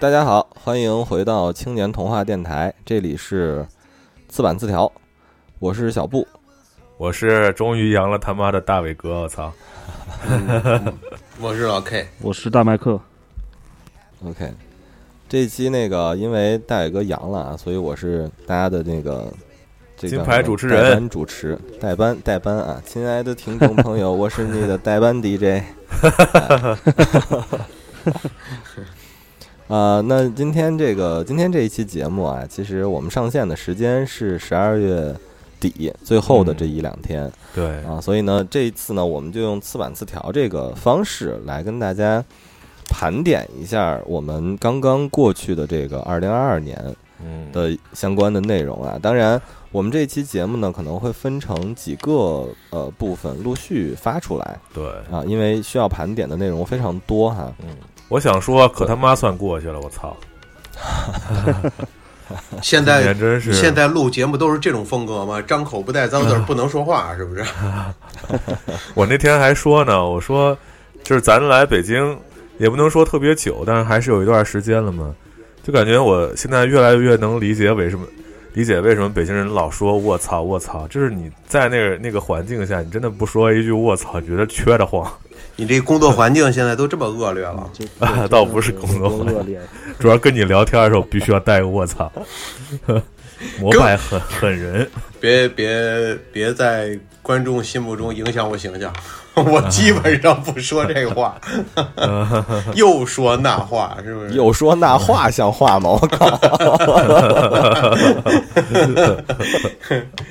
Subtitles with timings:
[0.00, 3.66] 大家好，欢迎回到青年童话电台，这里是
[4.28, 4.92] 字板字条，
[5.58, 6.24] 我是小布，
[6.96, 9.52] 我是终于阳了他妈的大伟哥，我操！
[11.40, 13.00] 我是老 K，我是大麦克。
[14.24, 14.52] OK，
[15.28, 19.26] 这一期那个因为大伟哥阳了啊，所以我是大家的那个
[19.96, 25.64] 这个金牌主持人代班主持代班代班啊，亲爱的听众朋友，我是你的代班 DJ。
[29.68, 35.14] 啊、那今天这个今天这一期节目啊，其实我们上线的时间是十二月
[35.60, 37.30] 底最后的这一两天。
[37.54, 42.24] 对，啊，所以呢，这一次呢，我们就用刺板刺条这个方式来跟大家
[42.88, 48.98] 盘点一下我们刚刚过去的这个二零二二年嗯，的相关的内容啊。
[49.02, 49.38] 当然，
[49.70, 57.52] 我们这期节目呢可能会分成几个呃部分陆续发出来对，啊，因为需要盘点的内容非常多哈。
[57.58, 57.68] 嗯，
[58.08, 60.16] 我想说，可他妈算过去了，我操！
[62.28, 65.40] 今现在年真是现在录节目都是这种风格吗？
[65.40, 67.42] 张口不带脏字儿，不能说话，是不是？
[68.94, 70.56] 我那天还说呢，我说
[71.02, 72.18] 就是咱来北京
[72.58, 75.14] 也不能说特别久，但是还是有一段时间了嘛，
[75.62, 78.06] 就感觉我现在越来越能理解为什么
[78.52, 85.10] 理解为什么北京人老说卧槽卧槽，就是你在那个那个环境下，你真的不说一句卧槽，你觉得缺得慌。
[85.56, 89.60] 你这工作环境现在都这么恶劣了，啊 倒不是工作环境恶劣，
[89.98, 92.10] 主要跟你聊天的时候必须要带个卧槽，
[93.60, 94.88] 膜拜狠狠人。
[95.20, 98.92] 别别别在观众心目中影响我形象。
[99.34, 101.40] 我基本上不说这话，
[102.74, 104.32] 又说那话，是不是？
[104.32, 105.90] 有说那话像话吗？
[105.90, 106.40] 我靠！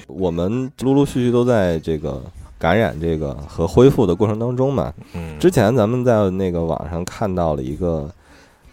[0.08, 2.21] 我们陆陆续续都在这个
[2.60, 4.94] 感染这个和恢复的过程当中嘛。
[5.14, 8.10] 嗯，之前咱们在那个网上看到了一个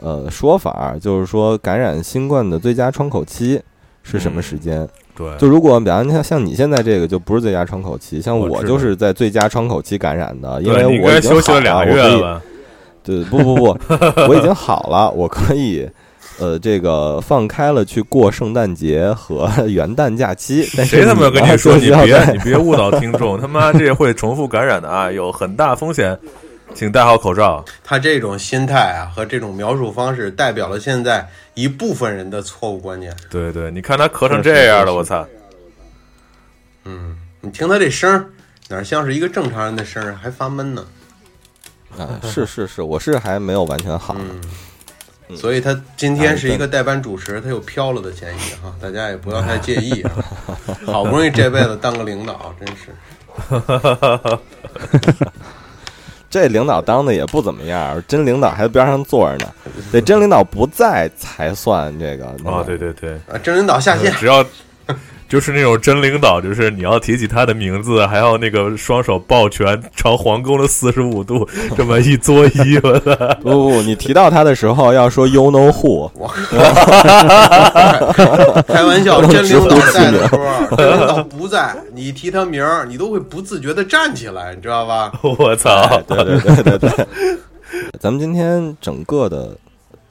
[0.01, 3.61] 呃说法，就是说感染新冠的最佳窗口期
[4.03, 4.89] 是什么时间？
[5.17, 12.43] 对，就如果比方像像你现在这个就不是最佳窗口期，像我就是在最佳窗口期感染的，因为我已经该休息好了两个月我可以了？
[13.05, 13.79] 对，不不不，
[14.29, 15.89] 我已经好了，我可以。
[16.39, 26.19] 呃，这个放开了去过圣诞节和 元旦假期， 但是谁他妈跟你说你别你别误导听众，他妈这会重复感染的啊，有很大风险，
[26.75, 27.65] 请戴好口罩。
[27.85, 33.15] 他这种心态啊和这种描述方式，代表了现在一部分人的错误观念。
[33.31, 35.27] 对对，你看他咳成这样了，我操！
[36.85, 38.27] 嗯，你听他这声儿，
[38.69, 40.85] 哪像是一个正常人的声儿，还发闷呢。
[41.97, 44.21] 啊，是是是，我是还没有完全好呢。
[44.33, 44.41] 嗯，
[45.35, 50.13] 所以他今天是一个代班主持，他有飘了的嫌疑哈， 大家也不要太介意啊。
[50.87, 52.93] 好不容易这辈子当个领导，真是
[56.29, 59.53] 这领导当的也不怎么样，真领导还在边上坐着呢，
[59.93, 62.27] 得真领导不在才算这个。
[62.45, 64.13] 哦，对对对，啊，真领导下线。
[64.15, 64.45] 只要
[65.29, 72.81] 就是那种真领导，就是你要提起他的名字，还要那个双手抱拳朝皇宫的四十五度 这么一作揖！
[73.43, 76.11] 不不不，你提到他的时候要说 you know who，
[78.67, 85.13] 开玩笑，真领导在的时候， 真领导不在，你提他名儿，你都会不自觉的站起来，你知道吧？
[85.39, 86.01] 我操！
[86.07, 87.07] 对对对对对。
[87.99, 89.57] 咱们今天整个的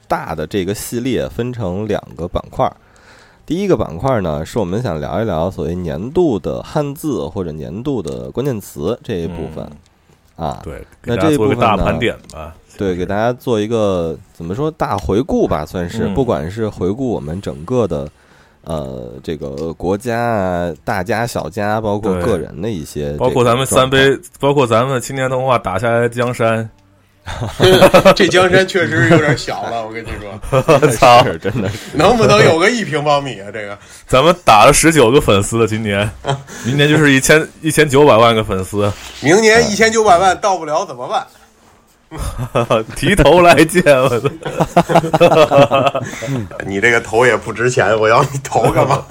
[0.06, 2.76] 大的这个系列分成两个板块儿，
[3.46, 9.70] 第一个板块呢是我们想聊一聊所谓年度的汉字或者年度的关键词这一部分、
[10.36, 10.60] 啊。
[10.64, 12.54] 对，那这一部分呢大盘点吧。
[12.76, 18.08] 对，给大家做一个怎么说大回顾吧，算是，嗯不管是回顾我们整个的
[18.64, 26.68] 呃这个国家啊、大家小家，包括个人的一些包括咱们三杯，包括咱们青年动画打下来的江山，
[28.14, 31.22] 这江山确实有点小了，我跟你说，我 操！
[31.40, 31.78] 真的是。
[31.94, 33.48] 能不能有个一平方米啊？
[33.52, 36.08] 这个咱们打了十九个粉丝了，今年，
[36.64, 41.26] 明年就是一千一千九百万个粉丝，明年一千九百万到不了怎么办？
[42.94, 44.28] 提头来见，我操！
[46.64, 49.04] 你这个头也不值钱，我要你头干嘛？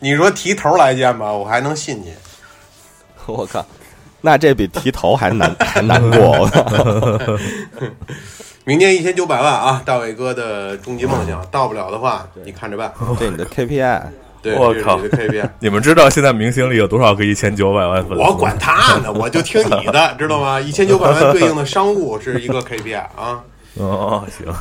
[0.00, 2.12] 你说提头来见吧，我还能信你。
[3.24, 3.64] 我靠，
[4.26, 6.50] 那这比提头还难还难过。
[8.66, 12.92] 明年一千九百万啊，大伟哥的终极梦想，到不了的话，你看着办。
[13.16, 14.02] 这你的 KPI
[14.42, 18.24] 对，我靠你的 KPI， 你们知道现在明星里有多少个一千九百万粉丝？
[18.24, 20.60] 我管他呢，我就听你的，知道吗？
[20.60, 23.44] 一千九百万对应的商务是一个 KPI 啊。
[23.74, 24.52] 哦，行，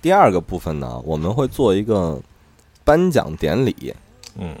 [0.00, 2.16] 第二个部分呢，我们会做一个
[2.84, 3.92] 颁奖典礼
[4.38, 4.54] 嗯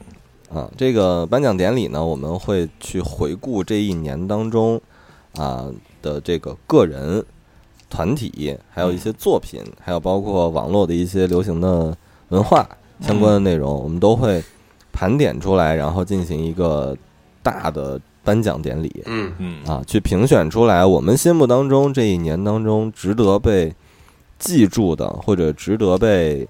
[0.52, 0.70] 啊。
[0.76, 4.80] 这个颁奖典礼呢，我们会去回顾这一年当中
[5.36, 5.66] 啊
[6.02, 7.24] 的这个个人
[7.90, 11.96] 团体，还有一些作品，还有包括网络的一些流行的
[12.28, 12.68] 文化
[13.00, 14.42] 相关的内容，我们都会
[14.92, 16.96] 盘点出来，然后进行一个
[17.42, 23.72] 大的颁奖典礼嗯嗯啊，去评选出来我们心目当中这一年当中值得被
[24.38, 26.46] 记住的，或者值得被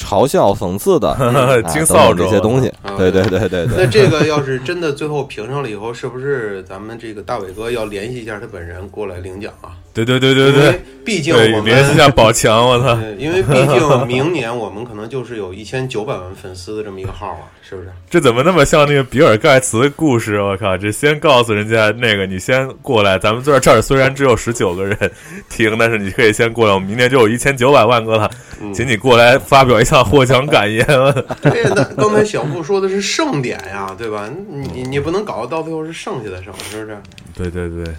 [0.00, 3.10] 嘲笑、讽刺的啊 惊等等扫帚这些东西对。
[3.10, 9.76] 对对对对那对，这个要是真的最后评上了以后，是不是咱们这个大伟哥要联系一下他本人过来领奖啊？
[9.92, 11.96] 对对对对对毕竟，我们。
[11.96, 12.96] 下宝强，我操！
[13.18, 17.90] 因为毕竟明年我们可能就是有一千九百万粉丝的这么一个号啊，是不是？
[18.08, 20.40] 这怎么那么像那个比尔盖茨的故事？
[20.40, 20.76] 我靠！
[20.76, 24.96] 这先告诉人家那个，你先过来，咱们这儿这儿虽然只有十九个人
[25.50, 30.86] 听，但是你可以先过来，我们明年就有一千九百万个了，嗯请你过来发表一下获奖感言。
[31.42, 34.30] 对，那刚才小布说的是盛典呀，对吧？
[34.48, 36.98] 你你你不能搞到最后是剩下的剩，是不是？
[37.34, 37.92] 对对对，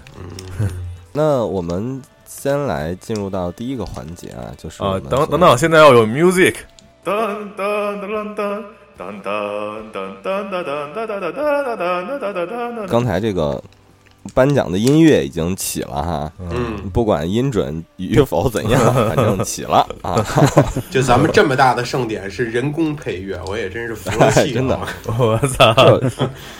[1.14, 4.80] 那我们先来进入到第一个环节啊，就是
[5.10, 6.56] 等等等，现在要有 music。
[7.04, 7.14] 噔
[7.58, 8.64] 噔噔噔
[8.98, 13.62] 噔噔噔噔噔噔噔噔噔噔噔噔噔噔噔刚才这个
[14.34, 20.24] 颁奖的音乐已经起了哈，嗯，不管音准与否怎样， 反正起了啊。
[20.90, 24.48] 就咱们这么大的盛典是人工配乐，我也真是服了气了。
[24.54, 24.80] 真的
[25.18, 25.74] 我操！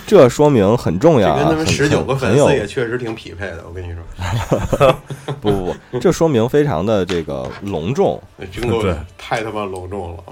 [0.06, 3.64] 这这说明很重要啊，这跟他们十九个粉丝也确实挺匹配的。
[3.68, 4.96] 我跟你说，
[5.42, 8.22] 不不不，这说明非常的这个隆重。
[8.52, 10.24] 真够对太他妈隆重了。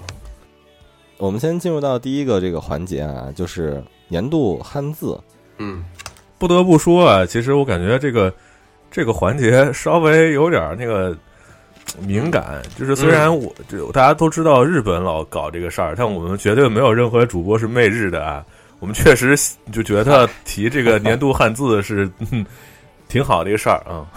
[1.18, 5.20] 我们先进入到第一个这个环节啊，就是年度汉字。
[5.58, 5.84] 嗯，
[6.40, 8.34] 不得不说啊，其实我感觉这个
[8.90, 11.16] 这个环节稍微有点那个
[12.00, 12.62] 敏感。
[12.76, 18.44] 就是虽然我就大家都知道日本老搞这个事儿，但我们绝对没有任何主播是媚日的啊。
[18.80, 19.38] 我们确实
[19.74, 22.46] 就觉得提这个年度汉字是、嗯、
[23.10, 24.08] 挺好的一个事儿啊。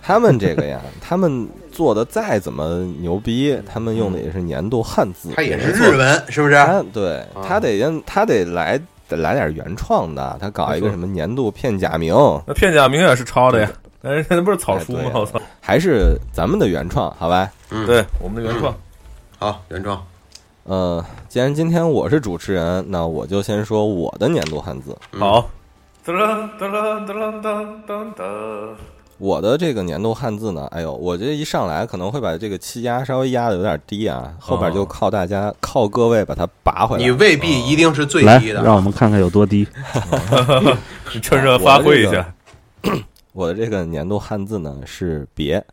[0.00, 6.54] 他们这个呀，他们做的再怎么牛逼，他们用的也是年度汉字，它也是日文，是不是？
[6.94, 8.84] 对啊他得让他得来得
[9.16, 12.14] 来点原创的，他搞一个什么年度片假名，
[12.46, 13.70] 那片假名也是抄的呀，
[14.02, 15.10] 但是那不是草书吗？
[15.14, 15.40] 我操！
[15.60, 17.50] 还是咱们的原创，好吧？
[17.70, 18.74] 嗯，对，我们的原创。
[19.38, 20.02] 好，原创。
[20.64, 24.96] 呃，既然今天我是主持人，那我就先说我的年度汉字。
[25.12, 25.48] 嗯好。
[26.06, 28.74] 噔噔噔噔噔噔噔。
[29.18, 37.02] 我的这个年度汉字呢，哎呦，我这一上来可能会把这个气压稍微压的有点低啊，后边就靠大家、靠各位把它拔回来。
[37.02, 38.62] 你未必一定是最，低的。
[38.62, 39.66] 让我们看看有多低。
[41.12, 42.32] 你趁热发挥一下。
[43.32, 45.64] 我的这个 年度汉字呢是“别”，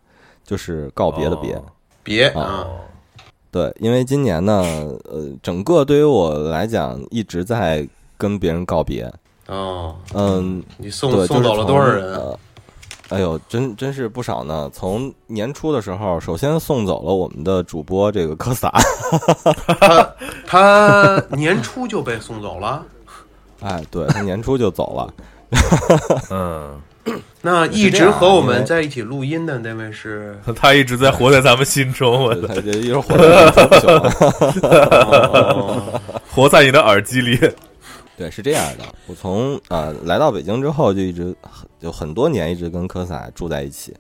[0.44, 1.63] 就是告别的“别”哦
[2.03, 2.68] 别啊啊，
[3.51, 4.63] 对，因为今年呢，
[5.03, 7.88] 呃，整个对于我来讲一直在
[8.18, 9.12] 跟别人告别。
[9.48, 12.19] 哦，嗯，你送对，送走了多少人？
[13.09, 14.69] 哎呦，真真是不少呢。
[14.73, 18.71] 从年初的时候，首先送走了我们的主播这个科萨，
[19.79, 20.15] 他
[20.47, 22.83] 他年初就被送走了，
[23.61, 25.13] 哎，对他年初就走了。
[26.31, 26.81] 嗯，
[27.41, 33.88] 那一直和我们在一起录音的那位是 他一直在活在咱们心中，我对他就一会儿活得很不朽
[35.59, 37.38] 哦活在你的耳机里。
[38.17, 38.85] 对，是这样的。
[39.07, 41.35] 我从呃来到北京之后，就一直
[41.86, 43.96] 有很多年一直跟科萨住在一起。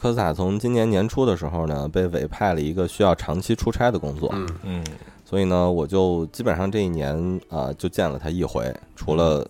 [0.00, 4.84] 科萨从今年年初的时候呢，被委派了一个需要长期出差的工作，嗯嗯
[5.24, 9.46] 所以呢，我就基本上这一年啊、就见了他一回，除了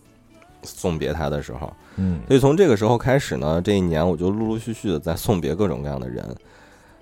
[0.62, 1.72] 送别他的时候。
[1.96, 6.24] 嗯所以从这个时候开始呢，这一年我就陆陆续续的在送别各种各样的人。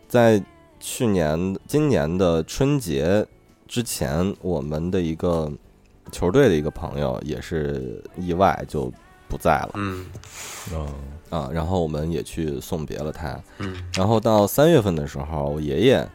[0.07, 0.43] 在
[0.79, 3.27] 去年、今年的春节
[3.67, 5.51] 之前，我们的一个
[6.11, 8.93] 球队的一个朋友也是意外就
[9.33, 9.71] 不在了。
[9.77, 10.05] 嗯。
[10.75, 10.87] 哦
[11.31, 13.41] 啊，然后我们也去送别了他。
[13.57, 13.75] 嗯。
[13.95, 16.07] 然后到三月份的时候，我爷爷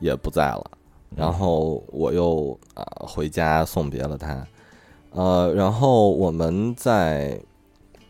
[0.00, 0.68] 也不在了，
[1.14, 4.44] 然后我又啊、回家送别了他，
[5.12, 7.40] 呃，然后我们在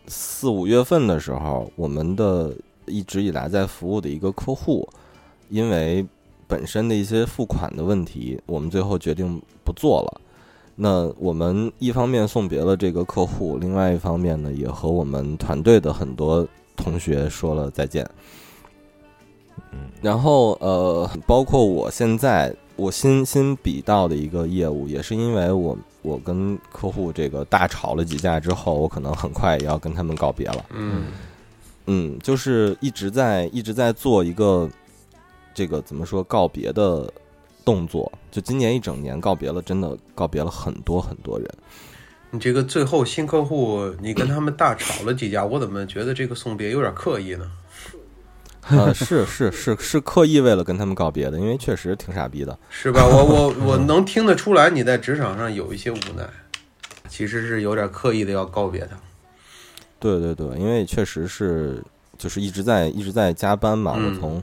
[0.07, 2.51] 四五月份的时候，我们的
[2.87, 4.89] 一直以来在服务的一个客户，
[5.51, 6.07] 因为
[6.49, 10.21] 本身的一些付款的问题，我们最后决定不做了。
[10.77, 18.09] 那我们一方面送别了这个客户，另外一方面呢，也和我们团队的很多同学说了再见。
[19.73, 30.65] 嗯然后呃，包括我现在我新新比到的一个业务，也是因为我我跟客户这个大吵了几架之后，我可能很快也要跟他们告别了。
[30.71, 31.05] 嗯
[31.87, 34.69] 嗯，就是一直在一直在做一个
[35.55, 37.11] 这个怎么说告别的
[37.65, 38.11] 动作。
[38.31, 41.49] 就今年一整年告别了，真的告别了很多很多人。
[42.31, 47.51] 你这个最后新客户，你跟他们大吵了几架， 我怎么觉得这个送别有点刻意呢？
[48.71, 52.59] 呃，是是是是刻意为了跟他们告别的，因为确实挺傻逼的。
[52.71, 53.07] 是吧？
[53.07, 56.27] 我我我能听得出来你在职场上有一些无奈，
[57.09, 58.99] 其实是有点刻意的要告别他。
[60.01, 61.83] 对对对，因为确实是
[62.17, 63.95] 就是一直在一直在加班嘛。
[63.97, 64.43] 嗯我从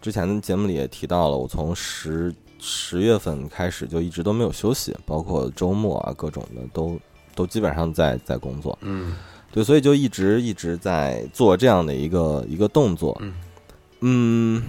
[0.00, 6.98] 之前的节目里也提到了，我从十十月份开始就一直都没有休息，包括周末啊各种的都
[7.34, 8.78] 都基本上在在工作。
[8.82, 9.14] 嗯
[9.50, 13.16] 对，所以就一直一直在做这样的一个一个动作。
[13.20, 13.34] 嗯
[14.00, 14.62] 嗯，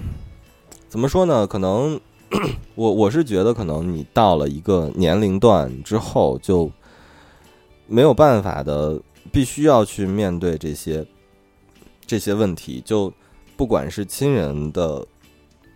[0.87, 1.45] 怎么说呢？
[1.45, 1.99] 可能
[2.75, 6.71] 我我是觉得，可能你到了一个年龄段之后，就
[7.87, 8.99] 没有办法的，
[9.31, 11.05] 必须要去面对这些
[12.05, 12.81] 这些问题。
[12.85, 13.11] 就
[13.57, 15.05] 不管是亲人的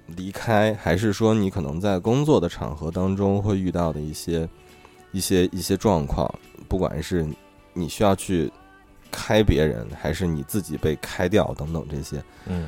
[0.08, 4.48] 离开，还是说你可能在工作的场合当中会遇到的一些
[5.12, 6.30] 一些一些状况，
[6.68, 7.26] 不管是
[7.74, 8.52] 你需要去
[9.12, 12.68] 开别人，还是你自己被开掉等等这些，嗯，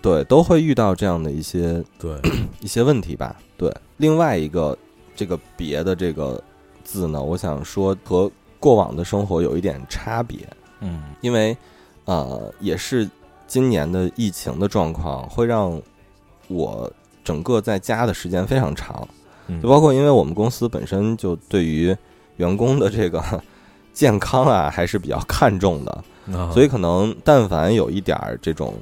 [0.00, 2.18] 对，都会遇到这样的一些对，
[2.60, 3.36] 一些问题吧。
[3.56, 4.76] 对，另外一个
[5.16, 6.42] 这个“别”的这个
[6.82, 8.30] 字呢，我想说和
[8.60, 10.38] 过往的生活有一点差别，
[10.80, 11.02] 嗯。
[11.20, 11.56] 因为
[12.04, 13.08] 呃，也是
[13.46, 15.80] 今年的疫情的状况，会让
[16.48, 16.90] 我
[17.22, 19.06] 整个在家的时间非常长，
[19.48, 21.96] 嗯就包括因为我们公司本身就对于
[22.36, 23.22] 员工的这个
[23.92, 26.04] 健康啊还是比较看重的，
[26.36, 28.74] 啊所以可能但凡有一点儿这种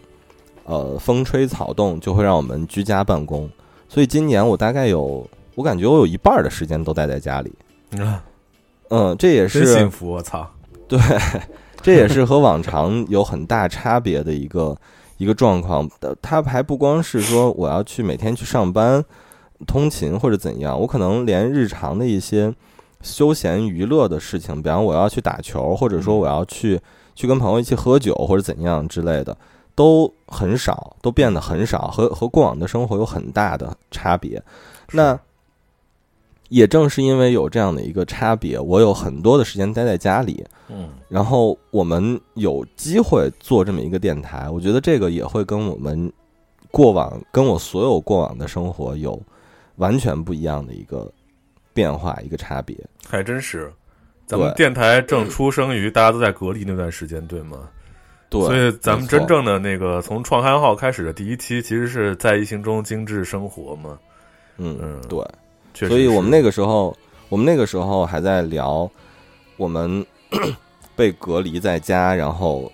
[0.65, 3.49] 呃风吹草动，就会让我们居家办公。
[3.89, 7.53] 所以今年我大概有，我感觉我有一半儿的时间都待在家里。
[8.01, 8.25] 啊
[8.89, 10.51] 嗯，这也是幸福，我操！
[10.87, 10.99] 对，
[11.81, 14.77] 这也是和往常有很大差别的一个
[15.23, 15.89] 一个状况。
[16.01, 19.05] 呃它还不光是说我要去每天去上班、
[19.67, 22.53] 通勤或者怎样，我可能连日常的一些
[23.01, 26.81] 休闲娱乐的事情，比方我要去打球，或者说我要去
[27.15, 29.37] 去跟朋友一起喝酒或者怎样之类的，
[29.75, 34.43] 都很少，都变得很少，和和过往的生活有很大的差别。
[34.93, 35.19] 那
[36.53, 46.13] 也正是因为有这样的一个差别，我有很多的时间待在家里，嗯然后我们有机会做这么一个电台，我觉得这个也会跟我们
[46.71, 49.19] 过往跟我所有过往的生活有
[49.77, 51.11] 完全不一样的一个
[51.73, 52.77] 变化，一个差别。
[53.09, 53.73] 还真是。
[54.27, 57.69] 咱们电台正出生于大家都在隔离那段时间，对吗？
[58.31, 63.99] 对，所以咱们真正的那个从创刊号开始的第一期，其实是在疫情中精致生活嘛。
[64.59, 65.19] 嗯嗯对，
[65.75, 66.97] 确实，所以我们那个时候，
[67.29, 68.91] 我们那个时候还在聊
[69.57, 70.05] 我们
[70.97, 72.71] 被隔离在家，然后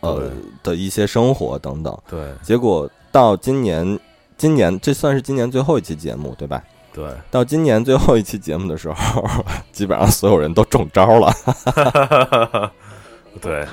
[0.00, 0.30] 呃
[0.62, 1.96] 的一些生活等等。
[2.08, 3.98] 对结果到今年，
[4.36, 6.62] 今年这算是今年最后一期节目，对吧？
[6.92, 9.24] 对，到今年最后一期节目的时候，
[9.70, 11.32] 基本上所有人都中招了。
[13.40, 13.64] 对，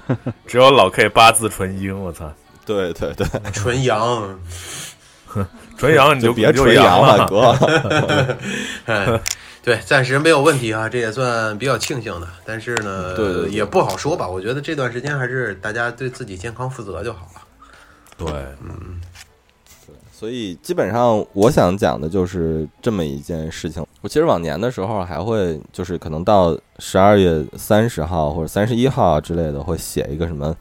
[0.46, 2.32] 只有老 K 八字纯阴，我操，
[2.66, 4.40] 对对对， 纯阳，
[5.78, 8.38] 纯阳你就别纯阳了了， 哥。
[8.86, 9.22] 哎，
[9.64, 12.28] 对，暂时没有问题啊，这也算比较庆幸的。
[12.46, 14.28] 但是呢，对对对也不好说吧。
[14.28, 17.42] 我觉得这段时间还是大家对自己健康负责就好了。
[18.18, 18.28] 对，
[18.64, 19.02] 嗯
[19.86, 23.86] 对，所以基本上我想讲的就是这么一件事情。
[24.02, 30.56] 我其实往年的时候还会，就是可能到十二月三十号或者三十一号之类的，会写一个什么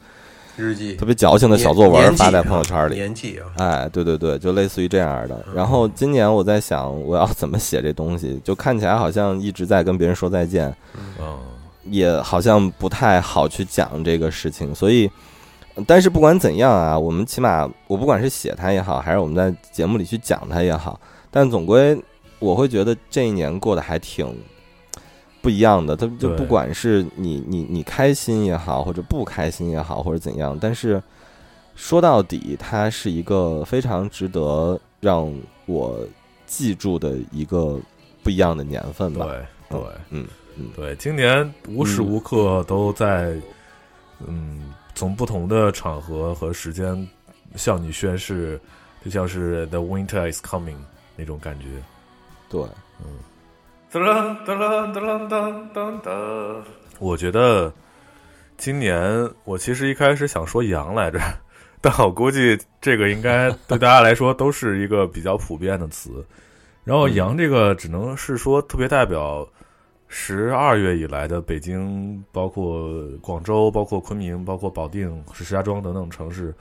[0.56, 2.94] 日记特别矫情的小作文发在朋友圈里。
[2.94, 5.44] 年纪啊，哎，对对对，就类似于这样的。
[5.54, 10.74] 然后今年我在想，我要怎么写这东西，就看起来好像一直在跟别人说再见，
[11.20, 11.38] 嗯，
[11.84, 14.74] 也好像不太好去讲这个事情。
[14.74, 15.10] 所以，
[15.86, 22.00] 但是不管怎样啊，我们起码我不管是写它也好，还是我们在节目里去讲它也好，但总归
[22.38, 24.26] 我会觉得这一年过得还挺
[25.44, 25.94] 不一样的。
[25.94, 31.00] 他就不管是你你你开心也好，或者不开心也好，或者怎样，但是
[31.76, 35.32] 说到底，它是一个非常值得让
[35.66, 36.00] 我
[36.46, 37.78] 记住的一个
[38.22, 39.26] 不一样的年份吧。
[39.26, 39.80] 对对。
[40.10, 43.36] 嗯嗯，对，今年无时无刻都在，
[44.24, 47.08] 嗯，从不同的场合和时间
[47.56, 48.60] 向你宣誓，
[49.04, 50.76] 就像是 The winter is coming
[51.16, 51.66] 那种感觉。
[52.48, 52.62] 对，
[53.94, 54.02] 噔
[54.44, 56.10] 噔噔噔噔噔噔。
[56.98, 57.72] 我觉得
[58.56, 61.20] 今年我其实一开始想说羊来着，
[61.80, 66.26] 但我估计这个应该对大家来说都是一个比较普遍的词。
[66.82, 69.46] 然后羊这个只能是说特别代表
[70.08, 76.52] 十二月以来的北京，包括广州、包括昆明、包括保定、石家庄等等城市，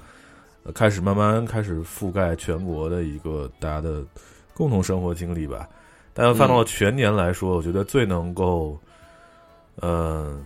[0.76, 4.06] 开始慢慢开始覆盖全国的一个大家的
[4.54, 5.68] 共同生活经历吧。
[6.14, 8.80] 但放到全年来说，我觉得最能够，
[9.76, 10.40] 呃，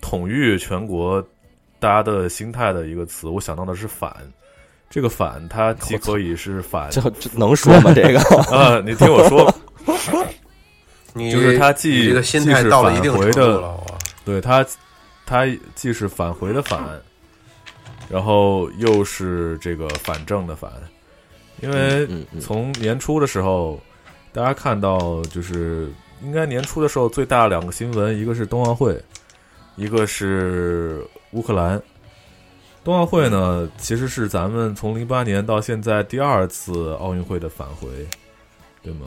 [0.00, 1.20] 统御全国
[1.80, 4.14] 大家的心态的一个词，我想到的是“反”。
[4.90, 7.94] 这个反，它既可以是反，这这能说吗？
[7.94, 8.20] 这个
[8.54, 9.50] 啊，你听我说，
[11.14, 13.80] 你就是它既这个心态到了一定程度了，
[14.22, 14.62] 对它，
[15.24, 17.00] 它既是返回的返，
[18.10, 20.70] 然后又是这个反正的反，
[21.62, 22.06] 因为
[22.38, 23.80] 从年初的时候，
[24.32, 25.90] 大家看到就是
[26.22, 28.98] 应该年初的时候最大两个新闻，一个是冬奥会，
[29.76, 31.80] 一个是乌克兰。
[32.84, 37.88] 冬奥会呢，其实是咱们从零八年到现在第二次奥运会的返回，
[38.82, 39.06] 对吗？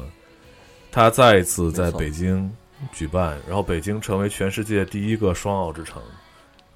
[0.91, 2.50] 它再一次在北京
[2.94, 6.01] 举办，然后北京成为全世界第一个双奥之城，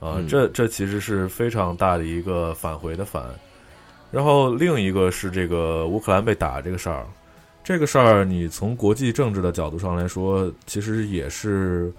[0.01, 3.24] 啊，这这其实是非常大的一个返回的返。
[4.12, 7.06] 然后另一个是这个乌克兰被打这个事儿，
[7.69, 11.93] 这个事儿你从国际政治的角度上来说，其实也是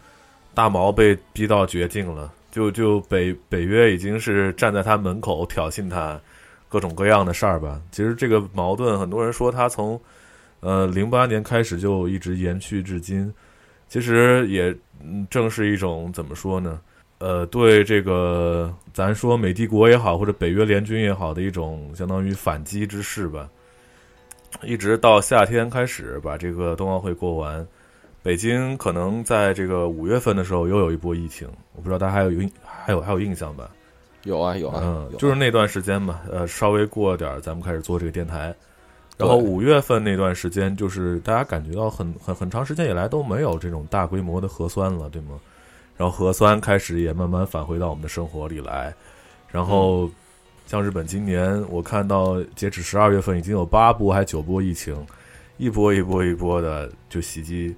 [0.53, 2.33] 大毛被逼到绝境了。
[2.51, 6.21] 就就北北约已经是站在他门口挑衅他，
[6.69, 7.81] 各种各样的事儿吧。
[7.93, 10.01] 其实这个矛盾，很多人说他从
[10.59, 13.33] 呃零八年开始就一直延续至今。
[13.89, 14.77] 其实也
[15.31, 16.81] 正是一种怎么说呢？
[17.19, 23.49] 呃，对这个咱说美帝国也好，或者北约联军也好的一种相当于反击之势吧。
[24.63, 27.67] 一直到夏天开始把这个冬奥会过完。
[28.23, 33.71] 北京可能在这个五月份的时候又有一波疫情，我不知道大家还有印还有还有印象吧？
[34.25, 38.55] 有啊有啊，嗯，就是那段时间嘛，呃，稍微过点儿，咱们开始做这个电台。
[39.17, 45.41] 然后五月份那段时间，就是大家感觉到很很很长时间以来都没有这种大规模的核酸了，对吗？
[45.97, 48.95] 然后核酸开始也慢慢返回到我们的生活里来。
[49.49, 50.11] 然后
[50.71, 55.05] 像日本今年，我看到截止十二月份已经有八波还九波疫情，
[55.57, 57.75] 一波一波一波的就袭击。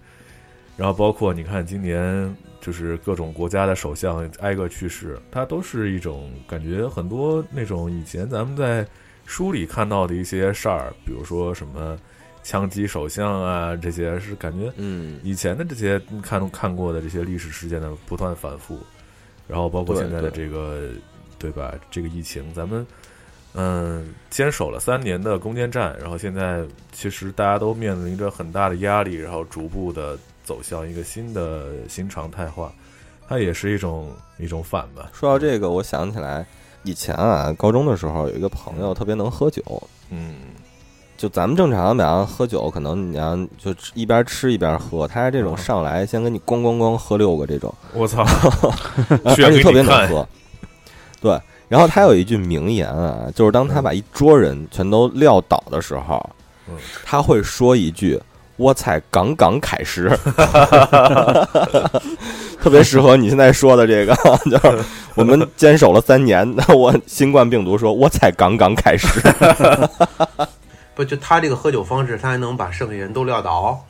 [0.76, 8.86] 然后包括你看，今年就是各种国家的首相挨个去世，它都是一种感觉，很多那种以前咱们在
[9.24, 11.98] 书里看到的一些事儿，比如说什么
[12.42, 18.78] 枪击首相啊，这些是感觉，嗯，以前的这些看看过的这些历史事件的不断反复，
[19.48, 20.90] 然后包括现在的这个，
[21.42, 21.74] 对吧？
[21.90, 22.86] 这个疫情，咱们
[23.54, 30.16] 嗯坚守了三年的攻坚战，然后现在其实大家都面临着很大的压力，然后逐步的。
[30.44, 32.72] 走向一个新的新常态化，
[33.28, 35.08] 它也是一种一种反吧。
[35.12, 36.44] 说到这个，我想起来
[36.82, 39.62] 以前啊，高中的时候有一个朋友特别能喝酒，
[40.10, 40.34] 嗯，
[41.16, 48.24] 就咱们正常比方喝酒，可能你要就一边吃一边喝，他是这种上来先给你咣咣咣喝六个这种，我操，
[49.24, 50.28] 而且特别能喝。
[51.22, 56.28] 对，然后他有一句名言啊，就是当他把一桌人全都撂倒的时候，
[57.04, 58.20] 他会说一句。
[58.56, 60.08] 我才刚刚开始，
[62.60, 64.78] 特别适合你现在说的这个，就是
[65.16, 66.48] 我们坚守了三年。
[66.54, 69.08] 那我新冠病毒说，我才刚刚开始。
[70.94, 73.84] 不，就他这个喝酒方式，他还能把剩下人都撂倒。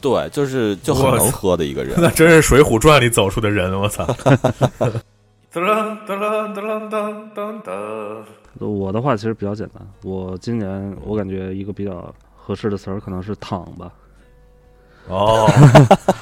[0.00, 1.94] 对，就是就很能喝的一个人。
[1.98, 4.06] 那真是《水浒传》里走出的人，我操！
[5.52, 5.62] 噔
[6.06, 12.14] 噔噔噔噔噔我的话其实比较简单，我今年我感觉一个比较。
[12.44, 13.92] 合适的词儿可能是“躺”吧。
[15.06, 15.48] 哦，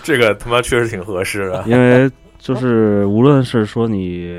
[0.03, 1.64] 这个他妈确实挺合适的。
[1.66, 4.31] 因为就是无论是说你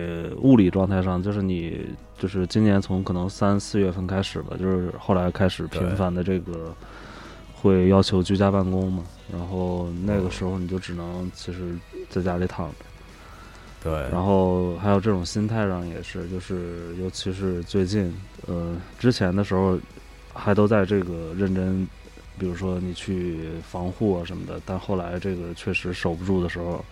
[0.43, 1.83] 物理状态上，就是你
[2.19, 6.71] 就是今年从可能三四月份开始吧，就是后来开始频繁的这个
[7.51, 11.75] 会要求居家办公嘛，然后那个时候你就只能其实
[12.09, 12.85] 在家里躺着。
[13.83, 13.91] 对。
[14.11, 18.13] 然后还有这种心态上也是，就是尤其是最近，
[18.47, 19.79] 呃，之前的时候。
[20.33, 21.85] 还都在这个认真，
[22.39, 26.83] 比如说你去防护啊什么的，但后来这个确实守不住的时候，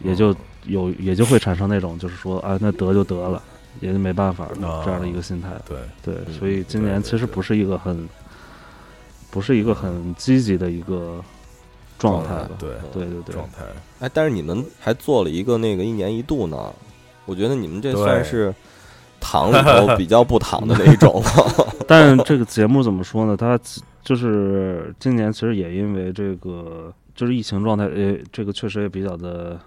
[0.00, 3.42] 也就有也就会产生那种就是说啊，那得就得了，
[3.80, 4.50] 也就没办法
[4.84, 5.48] 这样的一个心态。
[5.66, 8.06] 对对，所以今年其实不是一个很，
[9.30, 11.24] 不是一个很积极的一个
[11.98, 12.50] 状态吧？
[12.58, 13.64] 对对对对，状态。
[14.00, 16.72] 哎，但是你们还做了一个那个一年一度呢，
[17.24, 18.54] 我觉得你们这算是。
[19.18, 21.20] 躺里头比较不躺的那一种，
[21.88, 23.34] 但这个节目怎么说呢？
[23.36, 23.58] 它
[24.04, 29.58] 就是今年其实也因为这个就是疫情状态，呃，这个确实也比较的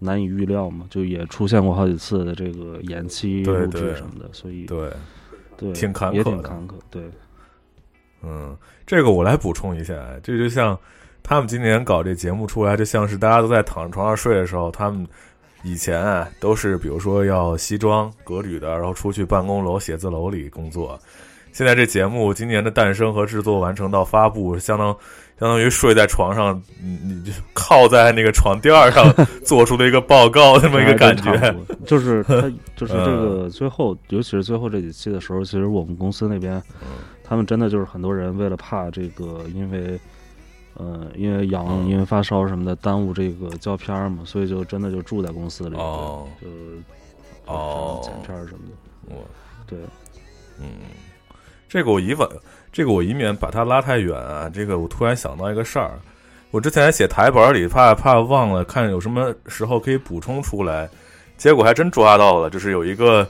[0.00, 4.90] 难以预料嘛，就也出现过好几次的这个延期录制什么的，所以对
[5.56, 7.02] 对挺坎坷，也挺坎坷，对。
[8.22, 8.54] 嗯，
[8.84, 10.78] 这个我来补充一下，这就像
[11.22, 15.06] 他们今年搞这节目出来，就像是大家都在躺床上睡的时候，他们。
[15.62, 20.98] 以前啊，都是比如说要西装革履的，然后出去办公楼、写字楼里工作。
[21.52, 24.88] 现在这节目今年的诞生和制作完成到发布，相当
[25.38, 29.04] 相当于睡在床上，你你就靠在那个床垫儿上
[29.44, 31.54] 做出的一个报告，那么一个感觉。
[31.84, 32.40] 就是他，
[32.74, 36.62] 就是这个最后，尤其是最后这几期的时候，其实我们公司那边，
[37.22, 40.00] 他们真的就是很多人为了怕这个，因为，
[40.80, 46.48] 呃，因为阳，因为发烧什么的，耽误这个胶片嘛，所以就真的就住在公司里，哦，就
[47.44, 49.14] 哦，剪片什么的。
[49.14, 49.16] 我，
[49.66, 49.78] 对，
[50.58, 50.66] 嗯，
[51.68, 52.26] 这个我以往，
[52.72, 54.48] 这个我以免把它拉太远啊。
[54.48, 56.00] 这个我突然想到一个事儿，
[56.50, 60.88] 我之前还写台本里，怕怕忘了，看有什么时候可以补充出来。
[61.36, 63.28] 结果还真抓到了，就是有一个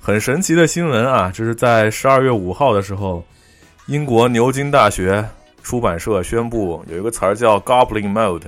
[0.00, 3.22] 很神奇的新闻啊，就是在十二月五号的时候，
[3.86, 5.24] 英国牛津大学
[5.68, 8.44] 出版社宣布有一个词儿叫 “Goblin Mode”，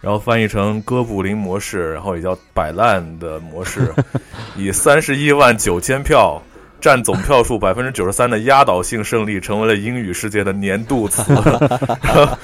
[0.00, 3.92] 然后翻译成哥布林模式，然后也叫摆烂的模式，
[4.56, 6.40] 以三十一万九千票。
[6.80, 11.24] 占总票数百分之九十三的压倒性胜利，成为了英语世界的年度词。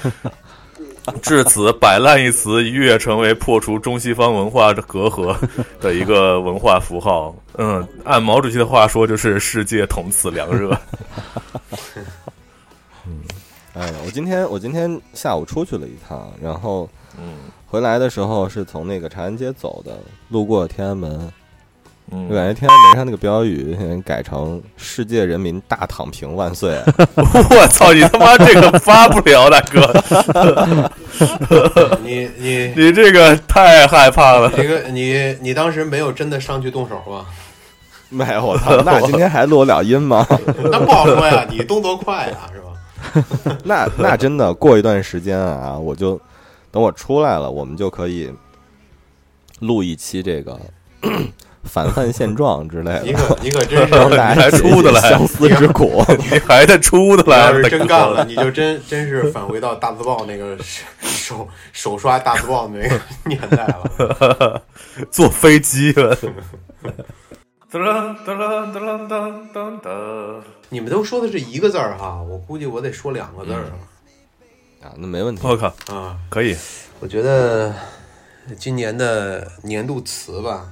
[1.21, 5.35] 至此，“摆烂”一词一跃成为破除中西方文化的隔阂
[5.79, 7.35] 的一个文化符号。
[7.57, 10.75] 嗯，按毛主席的话说，就是世界同此凉热。
[13.73, 17.35] 嗯，哎，我今天我今天下午出去了一趟，然后嗯，
[17.67, 19.97] 回来的时候是从那个长安街走的，
[20.29, 21.31] 路过天安门。
[22.13, 23.73] 我感觉天安门上那个标语
[24.05, 26.77] 改成“世界人民大躺平万岁”。
[27.15, 30.91] 我操，你他妈这个发不了，大哥！
[32.03, 34.51] 你你 你这个太害怕了。
[34.53, 37.25] 这个你你当时没有真的上去动手吗？
[38.09, 38.75] 没有，我操！
[38.83, 40.27] 那今天还录得了音吗？
[40.69, 42.71] 那不好说呀，你动作快呀，是吧？
[43.63, 46.19] 那那真的过一段时间啊，我就
[46.71, 48.31] 等我出来了，我们就可以
[49.59, 50.59] 录一期这个。
[51.63, 57.37] 反 叛现状之类的，你可你可真 是你还出得来相思之苦，你还得出得来。
[57.37, 60.57] 要是真干了，你就真真是返回到大字报那个
[61.03, 64.61] 手手刷大字报那个年代了，
[65.11, 66.17] 坐飞机了。
[67.71, 70.41] 噔噔噔噔噔噔噔！
[70.67, 73.63] 你们都说的是一个字儿哈，我估计我得说两个字儿
[74.83, 75.41] 啊，那没问题。
[75.47, 76.53] 我靠啊，可以。
[76.99, 77.73] 我觉得
[78.59, 80.67] 今年的年度词吧。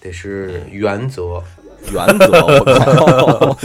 [0.00, 1.40] 得是原则，
[1.90, 3.56] 原则。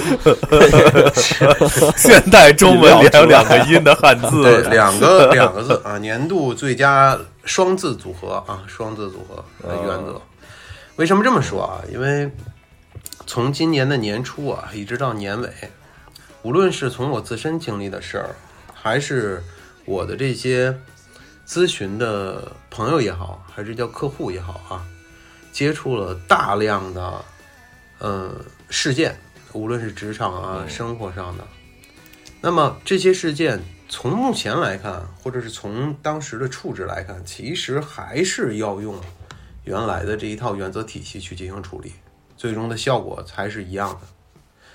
[1.97, 5.97] 现代中文里还有两个音的汉字，对，两个两个字啊。
[5.97, 10.21] 年度最佳双字组合啊，双字组合的原则。
[10.99, 11.79] 为什么这么说啊？
[11.89, 12.29] 因为
[13.25, 15.49] 从今年的年初啊，一直到年尾，
[16.41, 18.35] 无论是从我自身经历的事儿，
[18.73, 19.41] 还是
[19.85, 20.77] 我的这些
[21.47, 24.85] 咨询的朋友也好，还是叫客户也好啊。
[25.53, 27.23] 接触了大量的，
[27.99, 28.35] 呃，
[28.69, 29.17] 事件，
[29.53, 31.47] 无论是职场啊、生活上的，
[32.41, 33.57] 那么这些事件
[33.87, 38.99] 从目前来看，或者是从当时的处置来看，其实还是要用
[39.69, 41.93] 原来的这一套原则体系去进行处理，
[42.35, 44.07] 最终的效果才是一样的。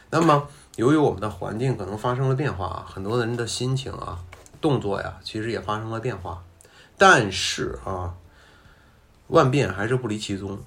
[0.09, 4.25] 那么，由于我们的环境可能发生了变化，很多人的心情啊、
[4.61, 6.45] 动作呀，其实也发生了变化，
[6.97, 8.15] 但是啊，
[9.27, 10.61] 万变还是不离其宗。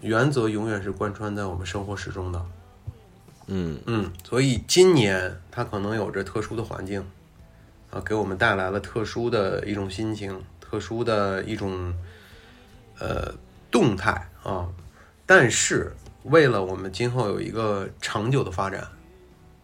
[0.00, 2.46] 原则永远是贯穿在我们生活始终的，
[3.48, 7.04] 嗯嗯，所以今年它可能有着特殊的环境，
[7.90, 11.92] 啊，给我们带来了特殊的一种心情，特殊的一种
[13.00, 13.34] 呃
[13.72, 14.68] 动态啊。
[15.26, 18.86] 但是为了我们今后有一个长久的发展，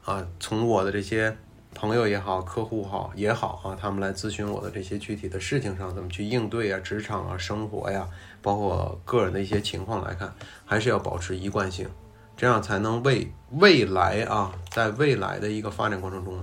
[0.05, 1.37] 啊，从我的这些
[1.75, 8.09] 朋友也好，客户好也好啊，他们来咨询我的这些具体的事情上怎么去应对啊，职场啊，生活呀。
[8.41, 10.33] 包括个人的一些情况来看，
[10.65, 11.89] 还是要保持一贯性，
[12.37, 16.43] 这样才能为未来啊，在未来的一个发展过程中，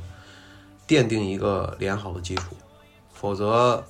[0.88, 2.56] 奠定一个良好的基础。
[3.14, 3.84] 否则，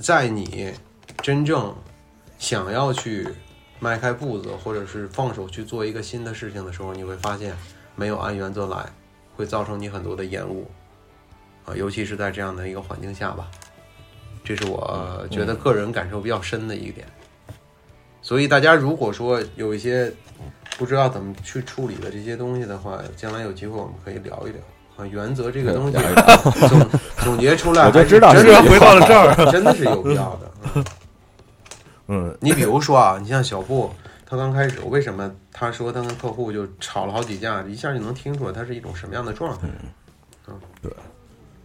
[0.00, 0.74] 在你
[1.22, 1.74] 真正
[2.38, 3.28] 想要去
[3.78, 7.56] 迈开步子，或者是放手去做一个新的事情的时候，你会发现
[7.94, 8.86] 没有按原则来，
[9.36, 10.70] 会造成你很多的延误
[11.64, 13.48] 啊，尤其是在这样的一个环境下吧。
[14.44, 17.06] 这是我觉得个人感受比较深的一点。
[18.22, 20.12] 所以大家如果说有一些
[20.78, 24.60] 不知道怎么去处理的这些东西的话，将来有机会我们可以聊一聊
[24.96, 25.06] 啊。
[25.06, 25.98] 原则这个东西
[26.68, 30.84] 总总结出来， 我就知道是回到了这儿，真的是有必要的。
[32.08, 33.90] 嗯，你比如说啊，你像小布，
[34.24, 39.68] 他刚开始为什么他说他跟客户就吵了好几架，一下就能听出来他是一种什么样的状态。
[40.48, 40.92] 嗯，对。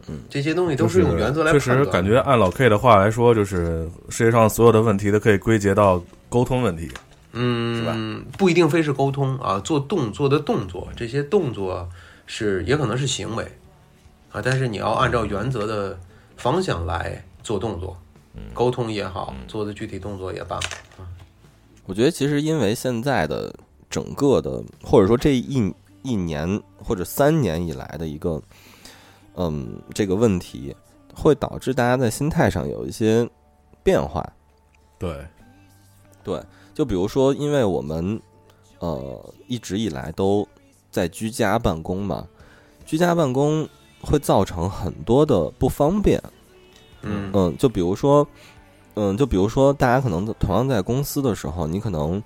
[0.07, 6.89] 嗯，这些东西都是用原则来确实，感觉按老 K 的话来说，就是世界上所有的问题都可以归结到沟通问题。
[7.33, 7.95] 嗯，是吧？
[8.35, 11.87] 不一定非是沟通啊，做动作的动作，这些动作
[12.25, 13.45] 是也可能是行为
[14.31, 15.97] 啊，但是你要按照原则的
[16.35, 17.95] 方向来做动作，
[18.53, 20.59] 沟通也好，做的具体动作也罢，
[21.85, 23.53] 我觉得其实因为现在的
[23.89, 28.41] 整个的，或者说这一一年或者三年以来的一个，
[29.35, 30.75] 嗯，这个问题，
[31.13, 33.29] 会导致大家在心态上有一些
[33.83, 34.25] 变化。
[34.97, 35.25] 对，
[36.23, 36.41] 对，
[36.73, 38.21] 就比如说，因为我们
[38.79, 40.47] 呃一直以来都
[40.89, 42.27] 在居家办公嘛，
[42.85, 43.67] 居家办公
[44.01, 46.21] 会造成很多的不方便。
[47.03, 47.31] 嗯。
[47.33, 48.27] 嗯，就比如说，
[48.95, 52.21] 嗯，就比如说，大家可能同样在公司的时候，你可能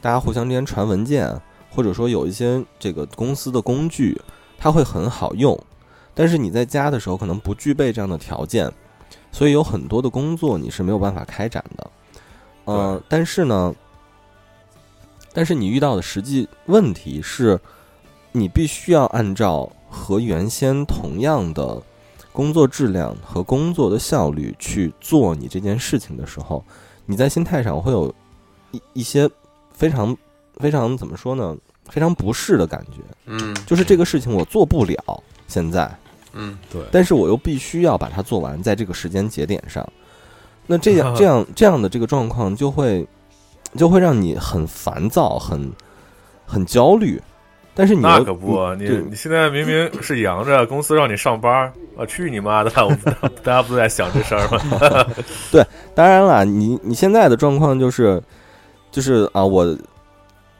[0.00, 1.34] 大家互相之间传文件，
[1.70, 4.20] 或者说有一些这个公司的工具，
[4.58, 5.58] 它会很好用，
[6.14, 8.70] 但是你在家的时候可能不具备这样的条件，
[9.32, 11.90] 所以有很多的工作你是没有办法开展的。
[12.66, 13.74] 嗯、但是呢，
[15.32, 17.58] 但是你遇到的实际问题是，
[18.32, 21.82] 你必须要按照和原先同样的
[22.32, 26.64] 工作质量和工作的效率去做你这件事情的时候，
[27.06, 28.14] 你在心态上会有
[28.70, 29.28] 一一些
[29.72, 30.16] 非常
[30.58, 31.56] 非常怎么说呢？
[31.88, 35.92] 非常不适的感觉，嗯就是这个事情我做不了，现在，
[36.34, 39.84] 嗯对，但是我又必须要把它做完，在这个时间节点上。
[40.68, 43.04] 那这样 这样这样的这个状况就会
[43.76, 45.72] 就会让你很烦躁，很
[46.46, 47.20] 很焦虑。
[47.74, 52.70] 但是你那可不啊，你你现在明明是阳着，公司让你上班儿，啊，去你妈的！
[52.84, 52.98] 我们
[53.42, 55.06] 大家不都在想这事儿吗？
[55.50, 58.20] 对当然了，你你现在的状况就是，
[58.90, 59.76] 就是啊，我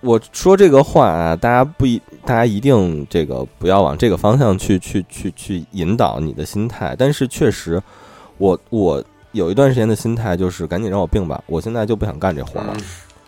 [0.01, 6.94] 我说这个话啊，大家不一，大家一定这个不要往这个方向去去去去引导你的心态。
[6.99, 7.83] 但是确实，
[8.38, 12.75] 我我有一段时间的心态就是赶紧让我病吧，我现在就不想干这活了。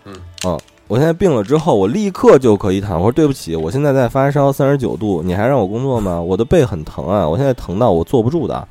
[0.05, 0.15] 嗯
[0.45, 0.61] 嗯
[0.93, 2.99] 我现在病了之后，我立刻就可以躺。
[2.99, 6.21] 我说对不起，我现在在发烧三十九度，你还让我工作吗？
[6.21, 8.69] 我的背很疼啊，我现在疼到我坐不住的。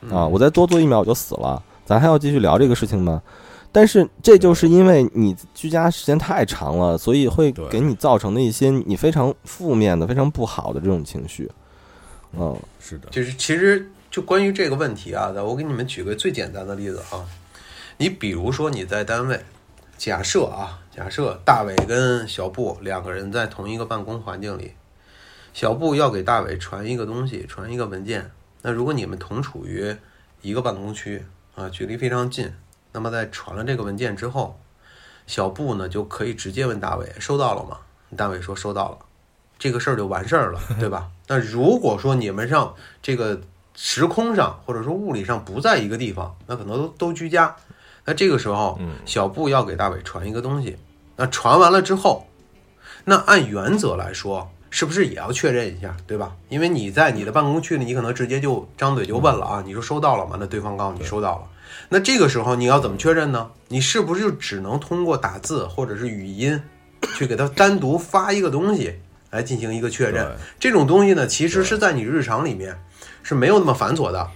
[0.00, 3.22] 嗯啊，我再多坐一秒我就死了，咱还要继续聊这个事情吗？
[3.70, 11.48] 但是这就是因为你居家时间太长了，所以会给你造成的一些你非常负面的、非常不好的这种情绪。
[12.36, 17.22] 嗯是的，就是其实就关于这个问题啊，我给你们举个最简单的例子啊，
[17.98, 19.40] 你比如说你在单位，
[19.96, 24.74] 假设啊，假设大伟跟小布两个人在同一个办公环境里，
[25.54, 29.96] 小布要给大伟传一个东西，传一个文件，那如果你们同处于
[30.42, 31.24] 一个办公区
[31.54, 32.52] 啊，距离非常近，
[32.92, 34.60] 那么在传了这个文件之后，
[35.26, 37.78] 小布呢就可以直接问大伟收到了吗？
[38.14, 38.98] 大伟说收到了。
[39.58, 41.08] 这个事儿就完事儿了，对吧？
[41.26, 43.40] 那如果说你们上这个
[43.74, 47.56] 时空上或者说物理上不在一个地方，那可能都都居家，
[48.04, 50.76] 那这个时候嗯，小布要给大伟传一个东西，
[51.16, 52.26] 那传完了之后，
[53.04, 56.32] 那按原则来说，是不是也要确认一下，对吧？
[56.48, 60.36] 因为你在你的办公区里，你可能直接就张嘴就问了啊，你说收到了吗？
[60.40, 61.44] 那对方告诉你收到了，
[61.88, 63.50] 那这个时候你要怎么确认呢？
[63.68, 66.60] 你是不是就只能通过打字或者是语音，
[67.16, 68.94] 去给他单独发一个东西
[69.30, 70.36] 来进行一个确认？
[70.58, 72.76] 这种东西呢，其实是在你日常里面
[73.22, 74.28] 是没有那么繁琐的，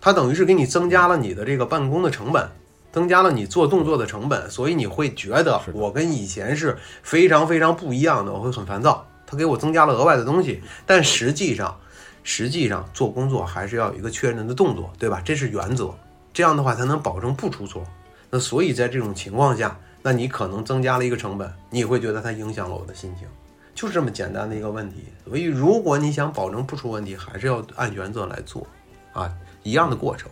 [0.00, 2.48] 它等于是给你增加了你的这个办公的成本，
[2.92, 9.04] 增加了你做动作的成本，所以你会觉得我跟以前是非常非常不一样的，我会很烦躁。
[9.26, 11.74] 他给我增加了额外的东西，但实际上，
[12.22, 15.22] 实际上做工作还是要有一个确认的动作，对吧？
[15.24, 15.90] 这是原则，
[16.34, 17.82] 这样的话才能保证不出错。
[18.28, 23.26] 那所以在这种情况下，那你可能增加了一个成本，你会觉得它影响了我的心情。
[23.74, 25.04] 就是这么简单的一个问题。
[25.24, 28.66] 所以，如果你想保证不出问题，还是要按原则来做，
[29.14, 30.30] 啊，一样的过程。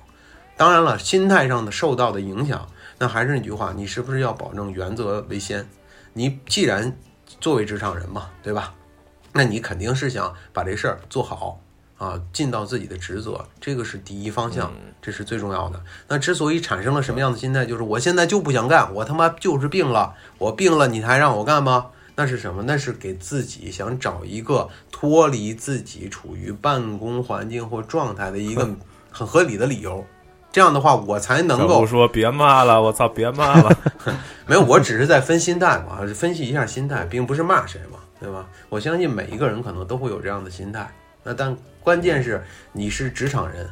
[0.60, 2.68] 当然了，心态上的受到的影响，
[2.98, 5.66] 那还是那句话，你是不是要保证原则为先？
[6.12, 6.94] 你既然
[7.40, 8.74] 作为职场人嘛，对吧？
[9.32, 11.58] 那你肯定是想把这事儿做好
[11.96, 14.70] 啊，尽到自己的职责，这个是第一方向，
[15.00, 15.82] 这是最重要的。
[16.08, 21.86] 那之所以产生了什么样的心态，就是我现在就不想干，我他妈就是病了，我病了，你还让我干吗？
[22.16, 22.62] 那是什么？
[22.66, 28.68] 那是给自己想找一个脱离自己处于办公环境或状态的一个
[29.10, 30.04] 很合理的理由。
[30.52, 33.76] 这样的话，我才能够说别骂了，我操，别骂了。
[34.46, 38.46] 没有，我只是在分心态嘛，分析一下心态，并不是骂谁嘛，对吧？
[38.68, 40.90] 我相信每一个人可能都会有这样的心态。
[41.22, 43.68] 那但关键是你是职场人，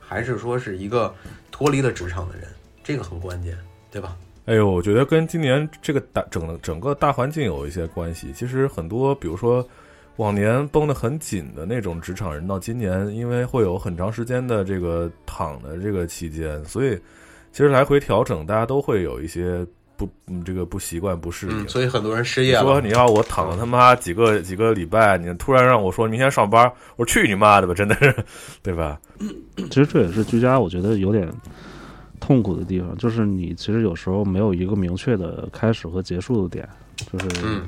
[0.00, 1.14] 还是说是一个
[1.52, 2.48] 脱离了职场的人，
[2.82, 3.56] 这个很关键，
[3.90, 4.16] 对吧？
[4.46, 8.32] 哎呦，我觉得跟今年这个大整整个大环境有一些关系。
[8.32, 9.66] 其实很多，比如说
[10.16, 16.98] 往年绷得很紧的那种职场人，到今年因为会有很长时间的这个躺的这个期间，所以
[17.52, 21.64] 其实来回调整，大家都会有一些不嗯这个不习惯不适应。
[21.64, 22.62] 嗯，所以很多人失业了。
[22.62, 28.14] 说你要我躺了他妈几个几个礼拜，你突然让我说明天上班，我说去你妈的吧，真的是，
[28.62, 28.98] 对吧？
[29.70, 31.30] 其实这也是居家，我觉得有点
[32.20, 36.68] 痛苦的地方，就是你其实有时候没有一个明确的开始和结束的点，
[37.12, 37.62] 就是嗯，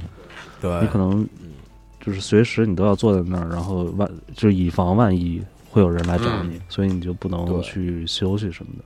[0.60, 1.26] 对你，可能
[2.00, 8.84] 就是随时你都要坐在那儿，然后万就是以防万一会有人来找你，所以你就不能去休息什么的。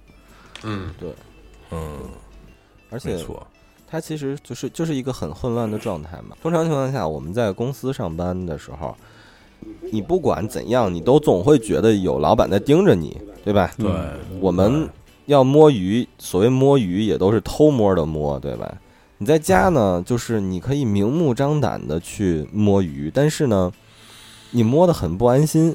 [0.65, 1.11] 嗯，对
[1.71, 1.99] 嗯，
[2.91, 3.47] 而且没错，
[3.87, 6.37] 它其实就是就是一个很混乱的状态嘛。
[6.43, 8.97] 通常情况下，我们在公司上班的时候，
[9.93, 13.71] 你不管怎样，你都总会觉得有老板在盯着你，对吧？
[13.79, 13.91] 对，
[14.41, 14.89] 我们
[15.27, 18.73] 要摸鱼，所谓摸鱼也都是偷摸的摸，对吧？
[19.23, 23.71] 你在家呢，就是你可以明目张胆的去摸鱼，但是呢，
[24.51, 25.73] 你摸的很不安心，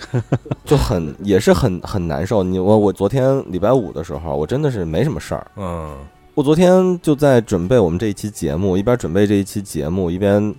[0.64, 2.42] 就很也是很很难受。
[2.42, 5.94] 你我我昨天礼拜五的时候，我真的是没什么事儿，嗯，
[6.32, 10.54] 我昨天就在准备我们这一期节目，一边准备这一期节目，一边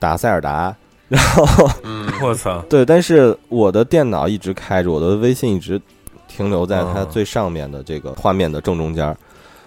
[0.00, 0.74] 打塞尔达。
[1.06, 5.80] 然后嗯，我操，对，但是我的电脑一直开着，我的微信一直
[6.26, 9.16] 停留在它嗯最上面的这个画面的正中间儿，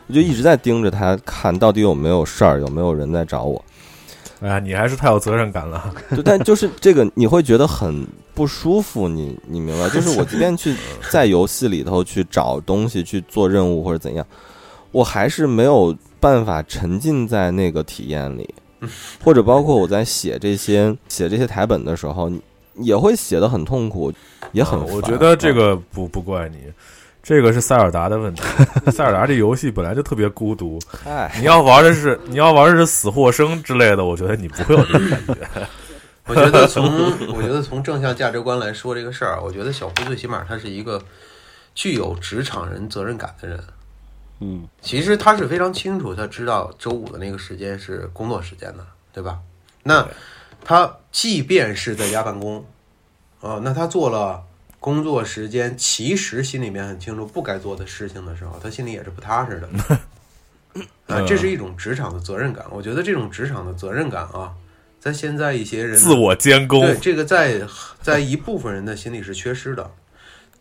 [0.08, 3.64] 我就一直在盯着他，看到底有没有事儿，有没有人在找我。
[4.42, 5.94] 哎呀，你还是太有责任感了。
[6.16, 9.88] 就但就是这个，你会觉得很不舒服，你你明白？
[9.90, 10.76] 就是我即便去
[11.10, 14.26] 在游戏里头去找东西、去做任务或者怎样，
[14.92, 18.54] 我还是没有办法沉浸在那个体验里，
[19.24, 22.30] 或者包括我在写这些写这些台本的时候，
[22.76, 24.12] 也会写的很痛苦，
[24.52, 24.78] 也很。
[24.78, 26.58] 啊我觉得这嗯个不不怪你，
[27.24, 28.44] 这个是塞尔达的问题。
[28.92, 35.36] 塞尔达这游戏本来就特别孤独，哎，你要玩的是你要玩的是死或生之类的，我觉得你不会有这种感觉。
[36.28, 36.84] 我觉得从
[37.34, 41.02] 我觉得从正向价值观来说这个事儿，我觉得小胡最起码他是一个
[41.74, 43.64] 具有职场人责任感的人。
[44.40, 49.40] 嗯，其实他是非常清楚，他知道周五的那个时间是工作时间的，对吧？
[49.84, 50.06] 那
[50.66, 52.66] 他即便是在家办公，
[53.40, 54.42] 啊、那他做了
[54.84, 59.70] 工作时间，其实心里面很清楚不该做的事情的时候，他心里也是不踏实的。
[61.08, 62.66] 啊，这是一种职场的责任感。
[62.70, 64.52] 我觉得这种职场的责任感啊，
[65.00, 67.62] 在现在一些人自我监工，对，这个在
[68.02, 69.90] 在一部分人的心里是缺失的。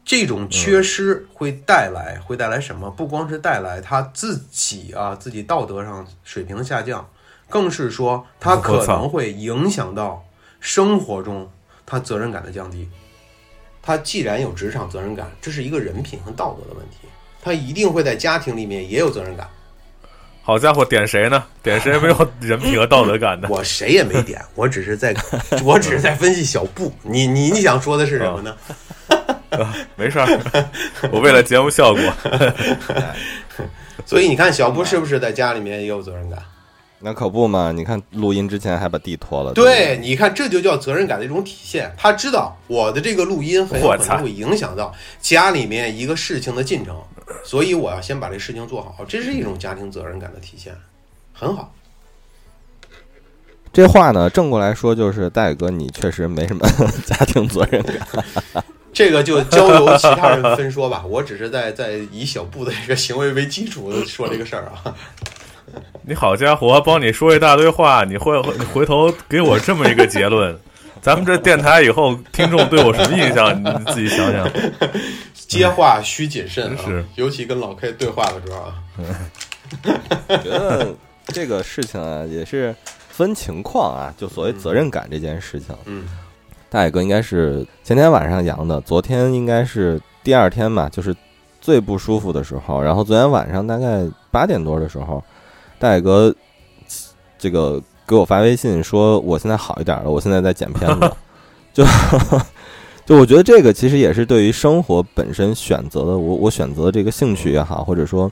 [0.05, 2.89] 这种缺失会带来会带来什么？
[2.93, 7.09] 不光是带来他自己啊自己道德上水平的下降，
[7.49, 10.25] 更是说他可能会影响到
[10.61, 11.51] 生活中
[11.85, 12.89] 他责任感的降低。
[13.83, 17.09] 他既然有职场责任感，这是一个人品和道德的问题，
[17.43, 19.49] 他一定会在家庭里面也有责任感。
[20.45, 21.45] 好家伙，点谁呢？
[21.63, 23.49] 点谁没有人品和道德感的？
[23.49, 25.15] 我谁也没点，我只是在，
[25.65, 26.93] 我只是在分析小布。
[27.03, 28.57] 你你你想说的是什么呢？
[29.97, 30.27] 没事儿，
[31.13, 32.03] 我为了节目效果，
[34.07, 36.43] 所以你看，小布是不是在家里面也有责任感？
[37.05, 37.73] 那可不嘛！
[37.73, 41.93] 你看录音之前还把地拖了，对，你看这就叫责任感的一种体现。
[41.99, 46.97] 他知道我的这个录音很有可能会影响到家里面一个事情的进程，
[47.45, 50.73] 所以我要先把这事情做好，这是一种家庭责任感的体现，
[51.33, 51.75] 很好。
[53.73, 56.65] 这话呢，正过来说就是大宇哥，你确实没什么
[57.05, 58.07] 家庭责任感。
[58.93, 64.95] 这个就交由其他人分说吧，我只是在在以小布的这个行为为基础的说这个事儿啊。
[66.03, 70.57] 你好家伙，帮你说一大堆话，你会你回头给我这么一个结论，
[71.01, 73.63] 咱们这电台以后听众对我什么印象？
[73.63, 74.49] 你自己想想。
[75.49, 78.75] 接话需谨慎啊，是尤其跟老 K 对话的时候啊。
[80.29, 80.95] 我觉得
[81.27, 82.75] 这个事情啊，也是
[83.11, 85.77] 分情况啊，就所谓责任感这件事情。
[85.87, 86.05] 嗯
[86.71, 91.15] 大野哥应该是前天晚上阳的，昨天应该是第二天吧，就是
[91.61, 92.81] 最不舒服的时候。
[92.81, 95.23] 然后昨天晚上大概八点多的时候，
[95.83, 96.33] 大宇哥
[97.37, 101.13] 这个给我发微信说我现在好一点了，我现在在剪片子。
[101.75, 101.85] 就
[103.05, 108.31] 就我觉得这个其实也是对于生活本身选择的，我我选择这个兴趣也好，或者说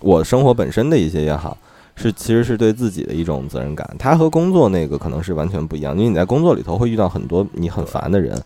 [0.00, 1.56] 我生活本身的一些也好。
[1.94, 3.88] 是，其实是对自己的一种责任感。
[3.96, 8.36] 它和工作那个可能是完全不一样，因为你在工作里头会遇到很多你很烦的人，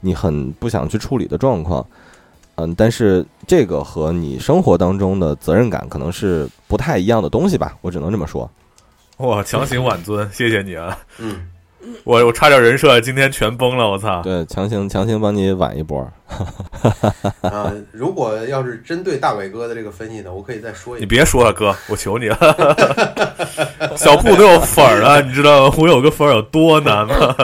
[0.00, 1.86] 你很不想去处理的状况。
[2.56, 8.48] 嗯，但是这个和你生活当中的责任感可能是不太一样的东西吧，我只能这么说。
[9.18, 10.98] 哇，强行挽尊，谢谢你啊！
[11.18, 11.46] 嗯，
[12.04, 14.22] 我我差点人设今天全崩了，我操！
[14.22, 16.00] 对，强行强行帮你挽一波。
[17.42, 21.06] 啊，如果要是针对大伟哥的这个分析呢，我可以再说一你。
[21.06, 22.36] 别说了，哥，我求你了。
[23.96, 27.36] 小布都有粉儿了，你知道我有个粉儿有多难吗？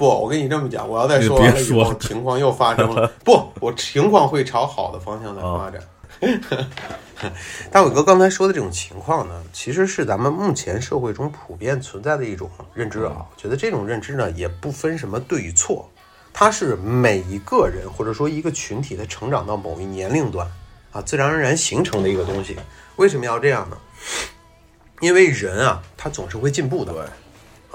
[0.00, 3.06] 不，我跟你这么讲，我要再说完了以后，说情况又发生了。
[3.22, 5.82] 不，我情况会朝好的方向在发展。
[7.70, 13.26] 大伟哥刚才说的这种情况呢，其实是咱们目前社会中普遍存在的一种认知啊。
[13.30, 15.86] 我觉得这种认知呢，也不分什么对与错，
[16.32, 20.50] 它是每一个人或者说一个群体的成长到某一年龄段
[20.92, 22.56] 啊，自然而然形成的一个东西。
[22.96, 23.76] 为什么要这样呢？
[25.02, 26.94] 因为人啊，他总是会进步的。
[26.94, 27.02] 对，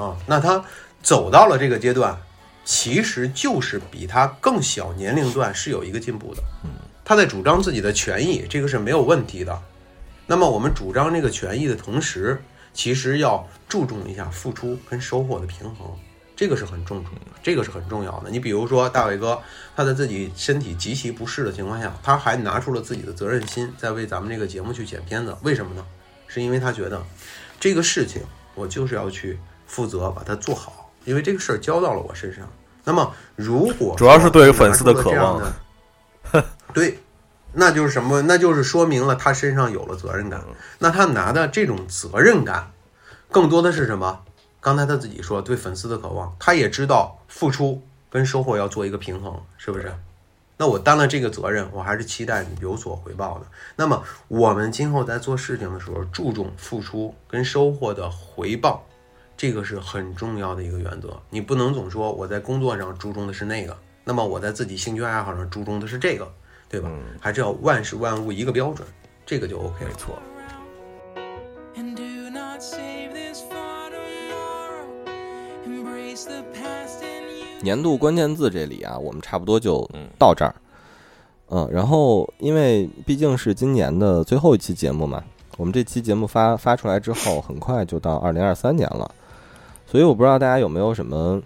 [0.04, 0.64] 啊，那他
[1.06, 2.20] 走到了这个阶段，
[2.64, 6.42] 其实就是比他更小年龄段是有一个进步的。
[6.64, 6.72] 嗯，
[7.04, 9.62] 他在主张自己的权益，这个是没有问题的。
[10.26, 12.42] 那么我们主张这个权益的同时，
[12.74, 15.88] 其实要注重一下付出跟收获的平衡，
[16.36, 17.06] 这个是很重，
[17.44, 18.32] 这个是很重要的。
[18.32, 19.40] 你比如说大伟哥，
[19.76, 25.86] 他在自己身体极其不适的情况下，他还拿出了自己的责任心，在为咱们这个节目去剪片子，为什么呢？
[26.26, 27.06] 是因为他觉得
[27.60, 28.24] 这个事情
[28.56, 29.38] 我就是要去
[29.68, 32.46] 负责把它做好，因为这个事儿交到了我身上。
[32.84, 35.56] 那么如果主要是对粉丝的渴望拿出了
[36.32, 37.00] 这样的 对，
[37.54, 38.22] 那就是什么？
[38.24, 40.44] 那就是说明了他身上有了责任感。
[40.80, 42.72] 那他拿的这种责任感，
[43.32, 44.22] 更多的是什么？
[44.60, 49.94] 刚才他自己说对粉丝的渴望，他也知道付出跟收获要做一个平衡，是不是？
[50.58, 53.46] 那我担了这个责任，我还是期待你有所回报的。
[53.76, 58.86] 那么我们今后在做事情的时候，注重付出跟收获的回报，
[59.38, 61.20] 这个是很重要的一个原则。
[61.30, 66.28] 你不能总说我在工作上注重的是那个，那么我在自己兴趣爱好上注重的是这个，
[66.70, 66.90] 对吧？
[67.20, 68.88] 还是要万事万物一个标准，
[69.26, 69.94] 这个就 OK 了没。
[69.96, 70.16] 错。
[71.76, 74.86] And do not save this for tomorrow.
[75.66, 77.62] Embrace the past and you.
[77.62, 80.56] 年度关键字这里啊，我们差不多就到这儿。
[81.50, 85.24] 嗯，然后因为毕竟是今年的最后一期节目嘛，
[85.58, 89.14] 我们这期节目发发出来之后，很快就到二零二三年了，
[89.96, 91.42] 所以我不知道大家有没有什么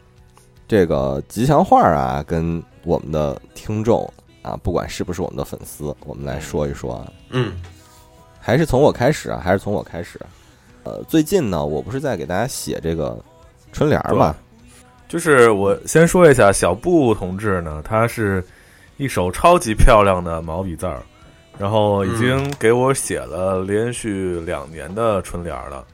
[0.67, 7.13] 这个吉祥话啊，跟我们的听众啊，不管是不是我们的粉丝，我们来说一说啊。
[7.29, 7.61] 嗯
[8.39, 10.19] 还是从我开始啊，还是从我开始。
[10.81, 13.23] 呃，最近呢，我不是在给大家写这个
[13.71, 14.35] 春联儿嘛，
[15.07, 18.43] 就是我先说一下，小布同志呢，他是
[18.97, 21.03] 一手超级漂亮的毛笔字儿，
[21.55, 25.85] 然后已经给我写了连续两年的春联儿了，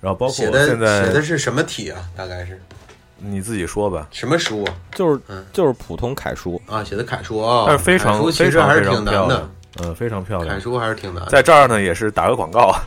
[0.00, 2.00] 然后包括写的现在写的是什么体啊？
[2.16, 2.60] 大概是
[3.18, 4.74] 你自己说吧，什么书啊？
[4.94, 6.60] 就是嗯就是普通楷书。
[6.66, 9.50] 啊，写的楷书啊，但是非常书其非常实还是非常挺难的漂亮，，
[9.82, 10.54] 嗯，非常漂亮。
[10.54, 11.30] 楷书还是挺难的。
[11.30, 12.80] 在这儿呢，也是打个广告啊，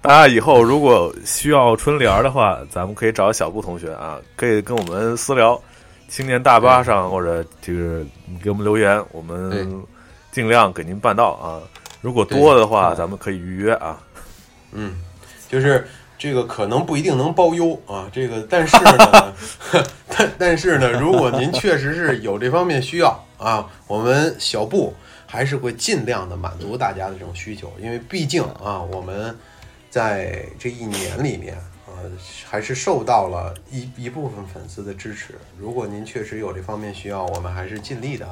[0.00, 5.60] 大家以后如果需要春联儿的话，咱们可以找小布同学啊，可以跟我们私聊，
[6.08, 9.84] 青年大巴上或者就是你给我们留言，我们
[10.32, 11.60] 尽量给您办到啊。
[12.00, 13.98] 如果多的话，对咱们可以预约啊。
[14.72, 14.96] 嗯，
[15.48, 15.86] 就是
[16.16, 19.34] 这个可能不一定能包邮啊，这个但是呢，
[20.08, 24.94] 但但是呢，如果您确实是有这方面需要啊，我们小布
[25.26, 29.36] 还是会尽量的满足大家的这种需求，因为毕竟啊，我们
[29.90, 31.54] 在这一年里面
[31.86, 31.92] 啊，
[32.48, 35.34] 还是受到了一一部分粉丝的支持。
[35.58, 38.26] 如果您确实有这方面需要，我们还是尽力的。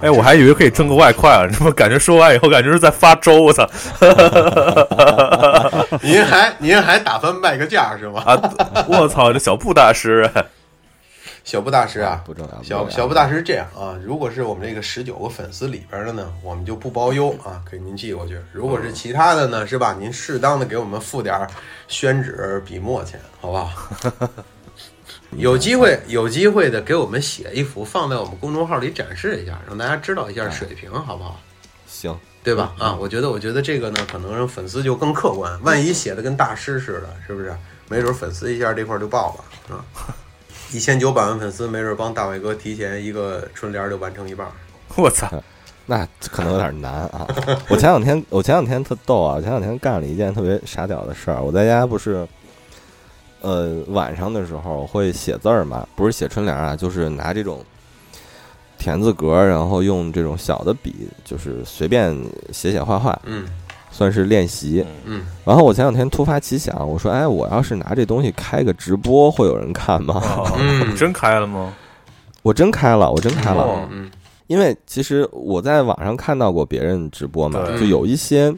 [0.00, 1.46] 哎，我还以为可以挣个外快啊！
[1.46, 3.64] 这么感觉说完以后，感觉是在发粥，我操
[6.02, 8.22] 您还您还打算卖个价是吗？
[8.24, 8.86] 啊！
[8.88, 10.30] 我操，这小布大师，
[11.44, 18.38] 小布大师啊，不重要小小布大师这样啊，如果是我们这个十九个粉丝里边的呢，我们就不包邮啊，给您寄过去。
[18.52, 19.94] 如果是其他的呢，是吧？
[19.98, 21.46] 您适当的给我们付点儿
[21.86, 23.70] 宣纸、笔墨钱，好不好？
[25.36, 31.38] 有机会有机会的给我们写一幅，放在我们公众号里展示一下，让大家知道一下水平，好不好？
[31.86, 32.72] 行，对吧？
[32.78, 35.58] 啊，我觉得，我觉得这个呢，可能让粉丝就更客观。
[35.62, 37.54] 万一写的跟大师似的，是不是？
[37.88, 39.84] 没准粉丝一下这块儿就爆了，是吧？
[40.72, 44.52] 一千九百万粉丝，没准帮大伟哥提前一个春联儿就完成一半儿。
[44.96, 45.28] 我操！
[45.86, 47.26] 那可能有点难啊。
[47.68, 51.42] 我前两天我前两天特逗啊，前两天干了一件特别傻屌的事儿。
[51.42, 52.24] 我在家不是，
[53.40, 57.64] 呃，晚上的时候会写字儿嘛，不是写春联啊，就是拿这种
[58.80, 62.16] 田字格，然后用这种小的笔，就是随便
[62.50, 63.46] 写写画画，嗯
[63.92, 64.84] 算是练习。
[65.04, 70.14] 嗯，然后我前两天突发奇想，我说，哎，我要是拿这东西开个直播，会有人看吗？
[70.24, 71.72] 哦嗯真开了吗？
[72.42, 73.62] 我真开了，我真开了。
[73.62, 74.10] 哦嗯
[74.46, 78.52] 因为其实我在网上看到过别人直播嘛，就有一些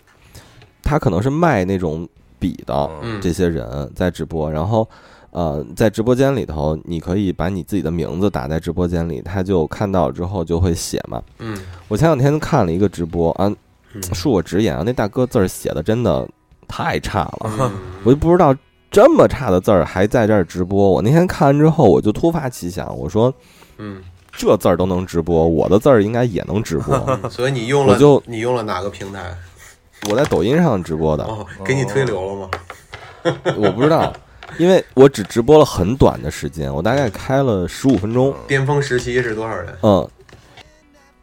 [0.83, 2.09] 他可能是卖那种
[2.39, 4.89] 笔的嗯这些人在直播，然后
[5.33, 11.21] 呃，在直播间里头，你可以把你自己的名字打在直播间里，他就看到之后就会写嘛。
[11.39, 11.57] 嗯
[11.89, 13.51] 我前两天看了一个直播啊，
[13.95, 16.29] 嗯恕我直言啊，那大哥字儿写的真的
[16.69, 17.71] 太差了，嗯，
[18.05, 18.55] 我就不知道
[18.91, 20.91] 这么差的字儿还在这儿直播。
[20.91, 23.33] 我那天看完之后，我就突发奇想，我说
[23.79, 24.03] 嗯
[24.33, 26.95] 这字儿都能直播，我的字儿应该也能直播。
[27.09, 29.35] 嗯， 所以你用了我就你用了哪个平台？
[30.11, 32.51] 我在抖音上直播的，哦，给你推流了吗？
[33.57, 34.13] 我不知道，
[34.59, 39.75] 因为我只直播了很短的时间，我大概开了十五分钟，巅峰时期是多少人？
[39.83, 40.09] 嗯，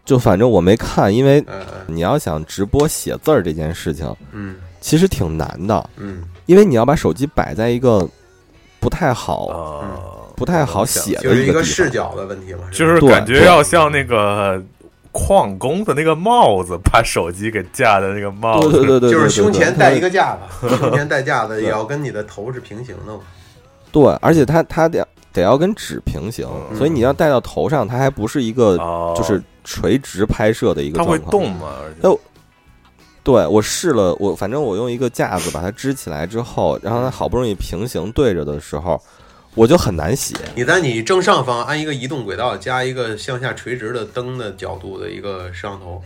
[0.06, 1.44] 就反正我没看，因为
[1.88, 8.08] 你要想直播写字儿这件事情，嗯其实挺难的，嗯，因为你要把手机摆在一个
[8.80, 9.84] 不太好、啊，
[10.36, 12.62] 不太好写的就是一个视角的问题嘛。
[12.72, 14.64] 就是感觉对要像那个
[15.12, 20.00] 矿工的那个帽子，把手机给架的那个帽子，对对对对，就是胸前戴一。
[20.00, 23.20] 个架子， 胸前戴架子也要跟你的头是平行的嘛。
[23.92, 31.44] 对，而且它它得得要跟纸平行，嗯所以你要戴到头上，它还不是一个哦，就是垂直拍摄的一个它会状况。
[31.44, 32.16] 动嘛，而且那
[33.22, 39.00] 对我试了，我反正我用一个架子把它支起来之后，然后它好不容易平行对着的时候，
[39.56, 40.36] 我就很难写。
[40.56, 46.02] 你在你正上方安一个移动轨道，加一个向下垂直的灯的角度的一个摄像头，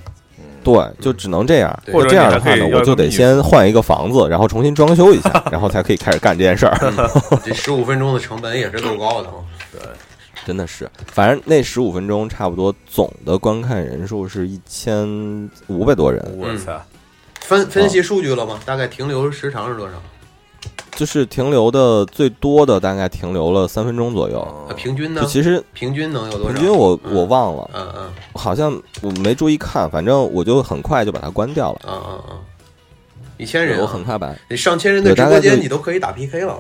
[0.64, 1.78] 对，就只能这样。
[1.92, 6.78] 或者这样的话呢，我就得先换一个房子，然后重新装修一下， 然后才可以开始干这件事儿。
[7.44, 9.30] 这十五分钟的成本也是够高的
[9.72, 9.82] 对。
[10.46, 16.82] 真的是，反正那十五分钟差不多总的观看人数是一千五百多人，我操，
[17.40, 18.60] 分分析数据了吗？
[18.66, 19.94] 大概停留时长是多少？
[20.96, 24.40] 就是停留的最多的大概停留了三分钟左右。
[24.70, 25.28] 啊，平均呢就？
[25.28, 26.54] 其实平均能有多少？
[26.54, 28.72] 平均我嗯我忘了，嗯嗯好像
[29.02, 31.82] 我没注意看，反正我就很快就把它关掉了。
[31.88, 32.38] 嗯嗯嗯，
[33.38, 36.58] 一千人啊，我很快把，你上千人的直播间你都可以打 PK 了。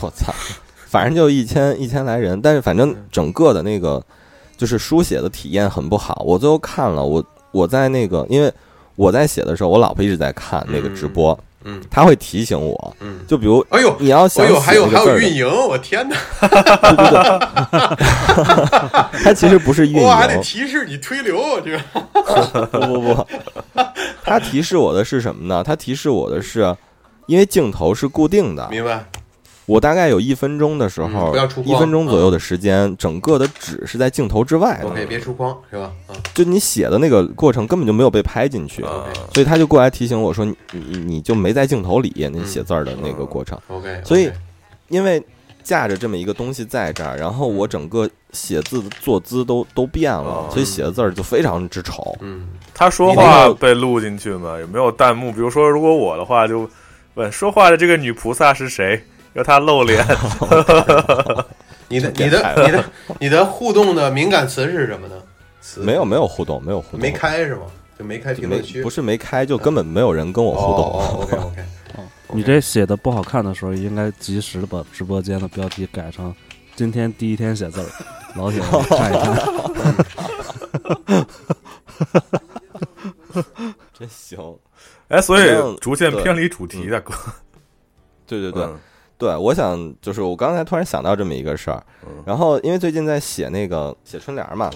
[0.00, 0.32] 我操，
[0.86, 4.02] 反正就一千一千来人，但是反正整个的那个
[4.56, 6.22] 就是书写的体验很不好。
[6.26, 8.52] 我最后看了，我我在那个，因为
[8.96, 11.44] 我在写的时候，我老婆一直在看那个直播，嗯
[11.90, 13.94] 她会提醒我，嗯，就比如哎呦。
[14.00, 16.16] 你要想哎呦，还有还有运营，我天哪！
[19.24, 21.78] 他其实不是运我还得营，提示你推流，我去。
[22.72, 23.26] 不不不，
[24.24, 25.62] 他提示我的是什么呢？
[25.62, 26.74] 他提示我的是，
[27.26, 29.04] 因为镜头是固定的，明白？
[29.70, 35.92] 我大概有一分钟的时嗯候不要出，一分钟左右的时间，整个的纸是在镜头之外的，OK，别出框是吧？
[36.08, 44.02] 啊就你写的那个过程根本就没有被拍进去，啊所以他就过来提醒我说你你你就没在镜头里那写字儿的那个过程，，OK。
[44.04, 44.28] 所以
[44.88, 45.22] 因为
[45.62, 52.16] 架着这么一个东西在这儿，然后我整个写字的坐姿都都变了哦，所以写的字儿就非常之丑。
[52.20, 54.58] 嗯，他说话被录进去吗？
[54.58, 55.30] 有没有弹幕？
[55.30, 56.68] 比如说，如果我的话，就
[57.14, 59.00] 问说话的这个女菩萨是谁？
[59.34, 60.04] 要他露脸，
[61.88, 62.84] 你的你的你的
[63.20, 65.14] 你的互动的敏感词是什么呢？
[65.60, 65.80] 词？
[65.80, 67.62] 没有没有互动，没有互动，没开是吗？
[67.98, 70.84] 就没开评论区，不是没开，就根本没有人跟我互动。
[70.84, 71.62] 哦， OK OK，
[72.32, 76.34] 你这写的不好看的时候，应该及时的把直播间的标题改成
[76.74, 77.86] “今天第一天写字儿”，
[78.34, 79.36] 老铁 看一看。
[83.92, 84.58] 真行，
[85.08, 87.12] 哎，所以逐渐偏离主题的哥，
[88.26, 88.80] 对对对，嗯
[89.20, 92.22] 对，我想就是我刚才突然想到这么一个事儿，嗯。
[92.24, 94.70] 然后因为最近在写那个写春联儿嘛，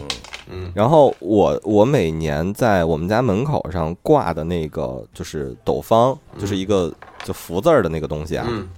[0.50, 0.70] 嗯。
[0.74, 6.92] 然后我我每年在我们家门口上挂的那个就是斗方，就是一个
[7.24, 8.68] 就福字儿的那个东西啊，嗯。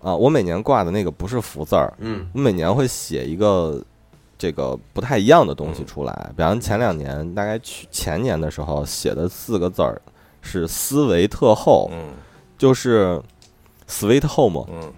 [0.00, 2.26] 啊，我每年挂的那个不是福字儿，嗯。
[2.32, 3.78] 我每年会写一个
[4.38, 10.00] 这个不太一样的东西出来，比方前两年大概去前年的时候写的四个字儿
[10.40, 12.14] 是思维特厚，嗯。
[12.56, 13.18] 就是
[13.90, 14.92] sweet home，嗯，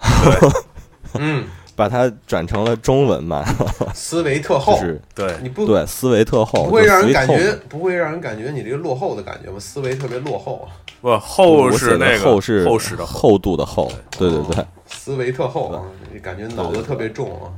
[1.14, 3.44] 嗯， 把它转成了中文嘛，
[3.94, 9.58] 思维特就厚，是对，你不对思维特厚，不会让人感觉不会让人感觉你这个落后的感觉吗？
[9.58, 10.68] 思维特别落后，
[11.00, 14.30] 不厚我写的是那个厚是厚实的厚，度的厚，对。
[14.30, 15.82] 对对思维特厚啊，
[16.22, 17.48] 感觉脑子特别重啊。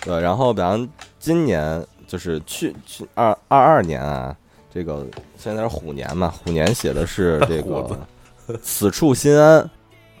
[0.00, 0.18] 对。
[0.18, 0.88] 然后，比方
[1.20, 4.34] 今年就是去去二二二年啊，
[4.72, 5.06] 这个
[5.38, 7.98] 现在是虎年嘛，虎年写的是这 个
[8.62, 9.70] 此处心安，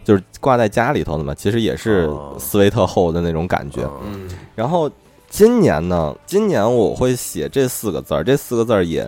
[0.04, 2.36] 就是挂在家里头的嘛，其实也是哦。
[2.38, 3.82] 思维特厚的那种感觉。
[4.04, 4.90] 嗯嗯然后
[5.28, 9.04] 今年呢，今年我会写这四个字儿，这四个字儿也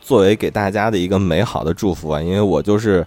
[0.00, 3.04] 作为给大家的一个美好的祝福啊，因为我就是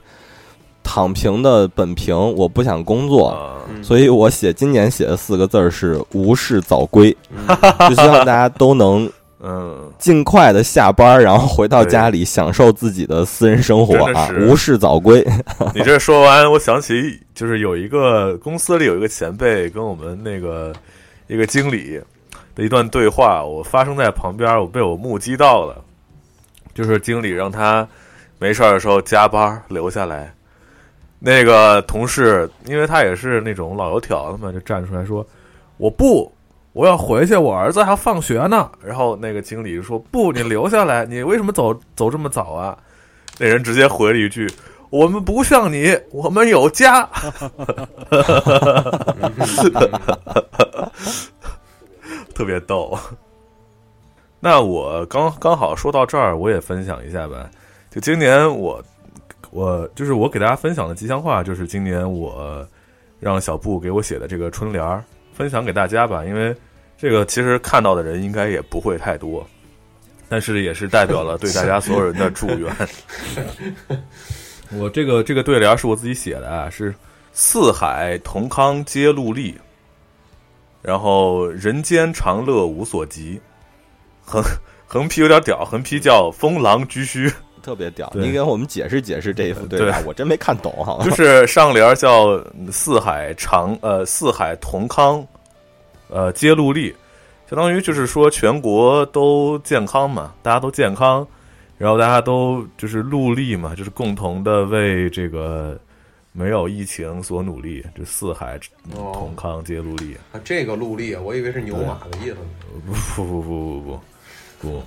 [0.84, 3.38] 躺平的本平，我不想工作，
[3.82, 7.48] 所以我写今年写的四个字儿是无事早归，嗯。
[7.90, 9.10] 就希望大家都能
[9.40, 15.24] 嗯，尽快的下班，然后回到家里享受自己的私人生活啊，无事早归。
[15.76, 20.74] 你这说完，我想起就是有一个公司里有一个前辈跟我们那个
[21.28, 22.02] 一个经理
[22.56, 25.84] 的一段对话，我发生在旁边，我被我目击到了。
[26.74, 27.88] 就是经理让他
[28.38, 30.32] 没事儿的时候加班留下来，
[31.18, 35.26] 那个同事因为他也是那种老油条的嘛，就站出来说
[35.78, 36.32] ：“我不，
[36.78, 42.78] 我要回去，我儿子还放学呢。”然后那个经理说：“不，你留下来，你为什么走走这么早啊？”
[43.40, 44.48] 那人直接回了一句
[44.92, 47.10] ：“我们不像你，我们有家。
[52.36, 52.96] ”特别逗。
[54.40, 57.50] 那我刚刚好说到这儿，我也分享一下吧。
[57.90, 58.80] 就今年我
[59.50, 62.64] 我就是我给大家分享的吉祥话，就是今年我
[63.20, 65.04] 让小布给我写的这个春联儿，
[65.34, 66.24] 分享给大家吧。
[66.24, 66.56] 因为
[66.98, 69.48] 这个其实看到的人应该也不会太多，
[70.28, 72.76] 但是也是代表了 对大家所有人的祝愿。
[74.72, 76.94] 我这个这个对联儿是我自己写的啊，是
[77.32, 79.56] 四海同康皆陆立，
[80.82, 83.40] 然后人间长乐无所及。
[84.26, 84.44] 横
[84.86, 87.32] 横批有点屌，横批叫风狼居胥，
[87.64, 88.12] 特别屌。
[88.14, 91.00] 你给我们解释解释这一副对联，我真没看懂哈。
[91.06, 95.26] 就是上联叫四海长呃四海同康，
[96.10, 96.94] 呃皆陆力，
[97.50, 101.26] 相当于就是说全国都健康嘛，大家都健康，
[101.78, 105.80] 然后大家都就是陆力嘛，就是共同的为这个
[106.32, 108.60] 没有疫情所努力，就四海
[108.96, 110.16] 哦同康皆陆利。
[110.32, 112.40] 啊，这个陆力啊，我以为是牛马的意思呢。
[113.16, 114.00] 不不不不不不
[114.60, 114.84] 不，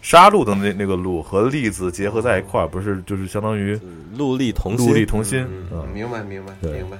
[0.00, 3.78] 杀戮的那那个戮和栗子结合在一块儿，不是就是相当于
[4.16, 5.46] 陆力同心，陆力同心。
[5.50, 6.96] 嗯，嗯，明白明白明白。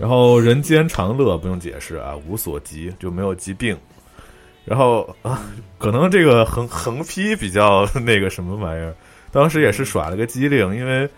[0.00, 3.76] 嗯，然后人间长乐不用解释啊，无所疾就没有疾病。
[4.64, 5.42] 然后啊，
[5.78, 8.94] 可能这个横横批比较那个什么玩意儿，
[9.30, 11.08] 当时也是耍了个机灵，因为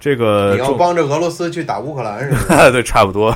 [0.00, 2.70] 这个你要帮着俄罗斯去打乌克兰是吧？
[2.72, 3.34] 对，差不多。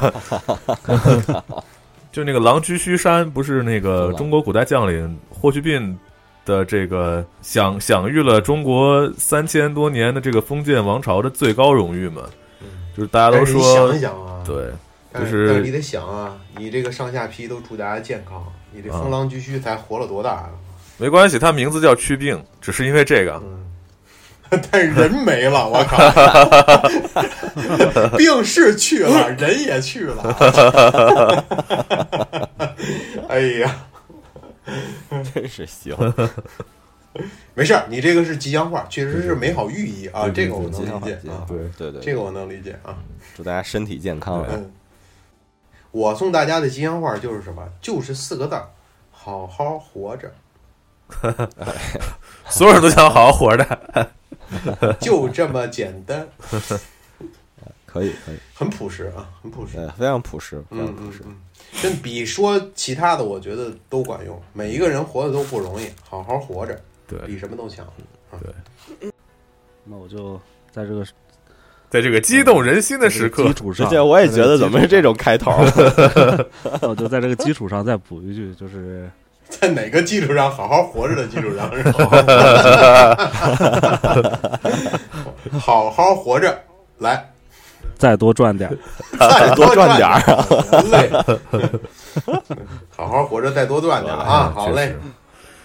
[2.12, 5.98] 就那个狼居胥山，不是那个中国古代将领霍去病
[6.44, 12.22] 的这个享享誉了中国三千多年的这个封建王朝的最高荣誉嘛？
[12.96, 14.70] 就是大家都说想一，想啊，对，
[15.10, 20.50] 但就是但是你得想啊，你这个上下批都祝大家健康，你这风狼居胥才活了多大啊？
[20.98, 23.42] 没关系，他名字叫祛病，只是因为这个。
[23.42, 23.64] 嗯，
[24.70, 25.96] 但是人没了，我靠，
[28.18, 30.22] 病是去了，人也去了。
[33.28, 33.74] 哎呀，
[35.34, 35.96] 真是行。
[37.54, 42.96] 没事儿，你这个是吉祥话，确实是美好寓意啊，这个我能理解啊对对对，这个我能理解啊。
[43.36, 44.48] 祝大家身体健康啊。
[44.52, 44.72] 嗯，
[45.90, 47.66] 我送大家的吉祥话就是什么？
[47.80, 48.68] 就是四个字儿：
[49.10, 50.32] 好好活着，
[52.48, 54.10] 所有人都想好好活着。
[55.00, 56.26] 就这么简单，
[57.86, 59.78] 可以可以，很朴实啊，很朴实。
[59.78, 61.20] 呃，非常朴实，非常嗯朴实。
[61.24, 61.36] 嗯嗯，
[61.82, 64.40] 真比说其他的，我觉得都管用。
[64.52, 66.78] 每一个人活的都不容易，好好活着
[67.18, 67.86] 对，比什么都强。
[68.40, 69.10] 对
[69.84, 70.40] 那我就
[70.70, 71.04] 在这个
[71.90, 75.52] 在这个激动人心的时刻基，础上，这我也觉得怎么是这种开头？
[76.80, 79.10] 那 我就在这个基础上再补一句，就是
[79.50, 81.70] 在哪个基础上好好活着的基础上？
[85.60, 86.58] 好好活着，
[86.98, 87.30] 来，
[87.98, 88.70] 再多赚点。
[89.18, 90.08] 再多赚点，
[90.90, 91.10] 累。
[92.96, 94.50] 好好活着，再多赚点啊！
[94.54, 94.96] 好嘞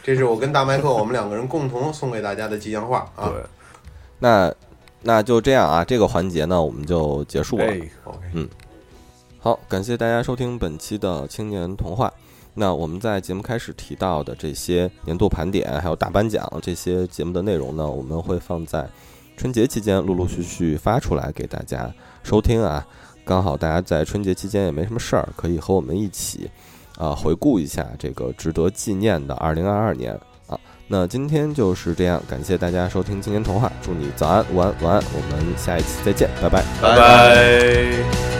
[0.08, 3.28] 这是我跟大麦克我们两个人共同送给大家的吉祥话啊。
[3.28, 3.44] 对，
[4.20, 4.54] 那
[5.02, 7.66] 那就这样啊，这个环节呢我们就结束了。
[7.66, 8.48] 哎，OK，
[9.38, 12.10] 好，感谢大家收听本期的青年童话。
[12.54, 18.88] 那我们在节目开始提到的这些年度盘点，还有大颁奖这些节目的内容呢，我们会放在
[19.36, 21.94] 春节期间陆陆续续发出来给大家
[22.24, 22.88] 收听啊。
[23.26, 26.50] 刚好大家在春节期间也没什么事儿，可以和我们一起
[26.98, 30.14] 啊、回顾一下这个值得纪念的二零二二年
[30.48, 30.60] 啊。
[30.88, 36.64] 那今天就是这样，感谢大家收听青年童话，祝你早安、午安、晚安，我们下一期再见，拜拜。
[36.82, 38.37] 拜拜。